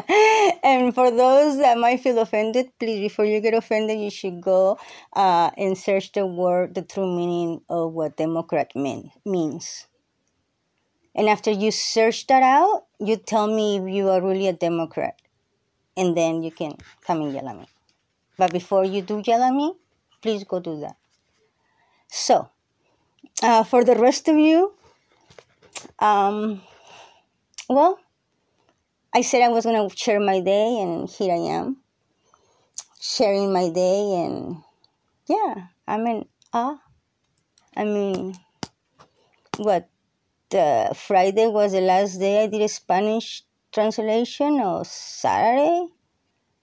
and 0.63 0.93
for 0.95 1.11
those 1.11 1.57
that 1.57 1.77
might 1.77 2.01
feel 2.01 2.19
offended, 2.19 2.71
please, 2.79 2.99
before 2.99 3.25
you 3.25 3.41
get 3.41 3.53
offended, 3.53 3.99
you 3.99 4.09
should 4.09 4.41
go 4.41 4.79
uh, 5.13 5.51
and 5.57 5.77
search 5.77 6.13
the 6.13 6.25
word, 6.25 6.75
the 6.75 6.81
true 6.81 7.07
meaning 7.07 7.61
of 7.69 7.93
what 7.93 8.15
Democrat 8.15 8.73
mean, 8.75 9.11
means. 9.25 9.87
And 11.13 11.27
after 11.27 11.51
you 11.51 11.71
search 11.71 12.27
that 12.27 12.43
out, 12.43 12.85
you 12.99 13.17
tell 13.17 13.47
me 13.47 13.77
if 13.77 13.89
you 13.93 14.09
are 14.09 14.21
really 14.21 14.47
a 14.47 14.53
Democrat. 14.53 15.19
And 15.97 16.15
then 16.15 16.43
you 16.43 16.51
can 16.51 16.77
come 17.05 17.21
and 17.21 17.33
yell 17.33 17.49
at 17.49 17.57
me. 17.57 17.67
But 18.37 18.53
before 18.53 18.85
you 18.85 19.01
do 19.01 19.21
yell 19.25 19.41
at 19.41 19.53
me, 19.53 19.73
please 20.21 20.43
go 20.43 20.59
do 20.59 20.79
that. 20.81 20.95
So, 22.07 22.49
uh, 23.41 23.63
for 23.63 23.83
the 23.83 23.95
rest 23.95 24.27
of 24.27 24.37
you, 24.37 24.73
um, 25.99 26.61
well, 27.67 27.99
I 29.17 29.21
said 29.21 29.41
I 29.41 29.49
was 29.49 29.65
going 29.65 29.89
to 29.89 29.97
share 29.97 30.19
my 30.19 30.41
day, 30.41 30.77
and 30.79 31.09
here 31.09 31.33
I 31.33 31.57
am 31.57 31.77
sharing 33.01 33.51
my 33.51 33.67
day. 33.69 34.13
And 34.13 34.61
yeah, 35.25 35.55
I'm 35.87 36.05
in 36.05 36.25
awe. 36.53 36.77
I 37.75 37.83
mean, 37.83 38.37
what? 39.57 39.89
Uh, 40.53 40.93
Friday 40.93 41.47
was 41.47 41.71
the 41.71 41.81
last 41.81 42.19
day 42.19 42.43
I 42.43 42.45
did 42.45 42.61
a 42.61 42.67
Spanish 42.67 43.41
translation, 43.73 44.61
or 44.61 44.85
Saturday, 44.85 45.87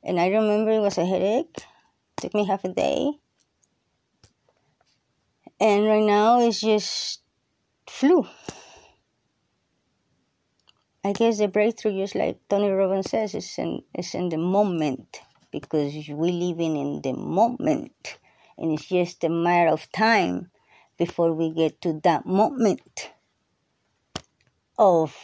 and 0.05 0.21
I 0.21 0.29
remember 0.29 0.71
it 0.71 0.79
was 0.79 0.97
a 0.97 1.05
headache. 1.05 1.57
It 1.57 2.21
took 2.21 2.35
me 2.35 2.47
half 2.47 2.63
a 2.63 2.69
day. 2.69 3.19
And 5.59 5.87
right 5.87 6.07
now 6.07 6.39
it's 6.39 6.61
just 6.61 7.21
flu. 7.91 8.29
I 11.05 11.13
guess 11.13 11.39
the 11.39 11.47
breakthrough, 11.47 11.97
just 11.99 12.17
like 12.17 12.41
Tony 12.49 12.69
Robbins 12.71 13.11
says, 13.11 13.35
is 13.37 13.57
in 13.59 13.85
is 13.95 14.13
in 14.15 14.29
the 14.31 14.39
moment. 14.39 15.21
because 15.53 15.95
we 16.09 16.33
living 16.33 16.77
in 16.77 17.01
the 17.03 17.13
moment 17.13 18.19
and 18.59 18.73
it's 18.73 18.87
just 18.87 19.23
a 19.25 19.29
matter 19.29 19.71
of 19.71 19.91
time 19.93 20.51
before 20.99 21.33
we 21.33 21.51
get 21.51 21.81
to 21.81 22.01
that 22.03 22.27
moment 22.27 23.13
of 24.79 25.15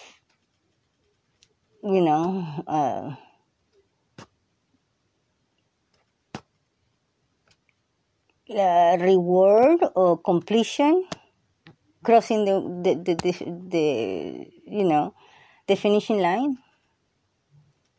you 1.83 2.01
know 2.01 2.45
uh, 2.66 3.14
uh, 8.57 8.97
reward 9.01 9.81
or 9.95 10.19
completion 10.19 11.05
crossing 12.05 12.45
the 12.45 12.55
the, 12.85 12.93
the, 13.05 13.14
the, 13.14 13.33
the 13.75 13.87
you 14.66 14.85
know 14.85 15.14
the 15.71 15.77
finishing 15.77 16.19
line? 16.19 16.59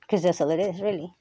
Because 0.02 0.24
that's 0.24 0.42
all 0.42 0.52
it 0.52 0.60
is 0.60 0.82
really. 0.82 1.14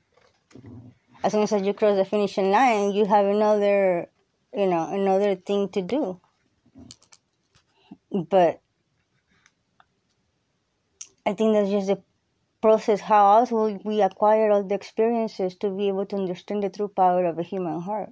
As 1.22 1.32
soon 1.32 1.44
as 1.44 1.52
you 1.62 1.74
cross 1.74 1.96
the 1.96 2.04
finishing 2.04 2.50
line 2.50 2.90
you 2.92 3.04
have 3.06 3.24
another 3.24 4.08
you 4.52 4.66
know 4.66 4.84
another 4.90 5.36
thing 5.36 5.68
to 5.70 5.80
do. 5.80 6.20
But 8.12 8.60
i 11.24 11.32
think 11.34 11.54
that's 11.54 11.70
just 11.70 11.86
the 11.86 12.02
process 12.60 13.00
how 13.00 13.24
else 13.36 13.52
will 13.52 13.78
we 13.84 14.02
acquire 14.02 14.50
all 14.50 14.64
the 14.64 14.74
experiences 14.74 15.54
to 15.54 15.70
be 15.70 15.86
able 15.88 16.06
to 16.06 16.16
understand 16.16 16.62
the 16.64 16.70
true 16.70 16.88
power 16.88 17.24
of 17.26 17.38
a 17.38 17.44
human 17.44 17.80
heart? 17.80 18.10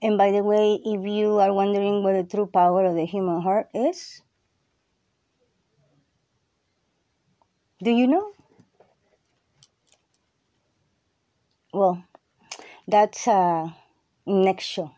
And 0.00 0.16
by 0.16 0.30
the 0.30 0.44
way, 0.44 0.80
if 0.84 1.04
you 1.04 1.38
are 1.38 1.52
wondering 1.52 2.02
what 2.04 2.14
the 2.14 2.24
true 2.24 2.46
power 2.46 2.84
of 2.84 2.94
the 2.94 3.04
human 3.04 3.42
heart 3.42 3.68
is, 3.74 4.22
do 7.82 7.90
you 7.90 8.06
know? 8.06 8.32
Well, 11.72 12.04
that's 12.88 13.28
uh, 13.28 13.70
next 14.26 14.64
show. 14.64 14.92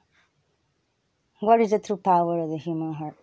What 1.40 1.60
is 1.60 1.70
the 1.70 1.78
true 1.78 1.98
power 1.98 2.40
of 2.40 2.50
the 2.50 2.56
human 2.58 2.94
heart? 2.94 3.16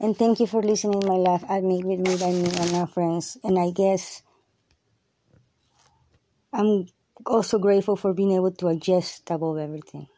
And 0.00 0.16
thank 0.16 0.40
you 0.40 0.46
for 0.46 0.62
listening, 0.62 1.02
my 1.06 1.16
life. 1.16 1.44
I 1.48 1.60
made 1.60 1.84
with 1.84 2.00
me 2.00 2.16
by 2.18 2.32
me 2.32 2.50
and 2.60 2.76
our 2.76 2.86
friends. 2.86 3.38
And 3.44 3.58
I 3.58 3.70
guess 3.70 4.22
I'm 6.52 6.86
also 7.26 7.58
grateful 7.58 7.96
for 7.96 8.14
being 8.14 8.32
able 8.32 8.52
to 8.52 8.68
adjust 8.68 9.30
above 9.30 9.58
everything. 9.58 10.08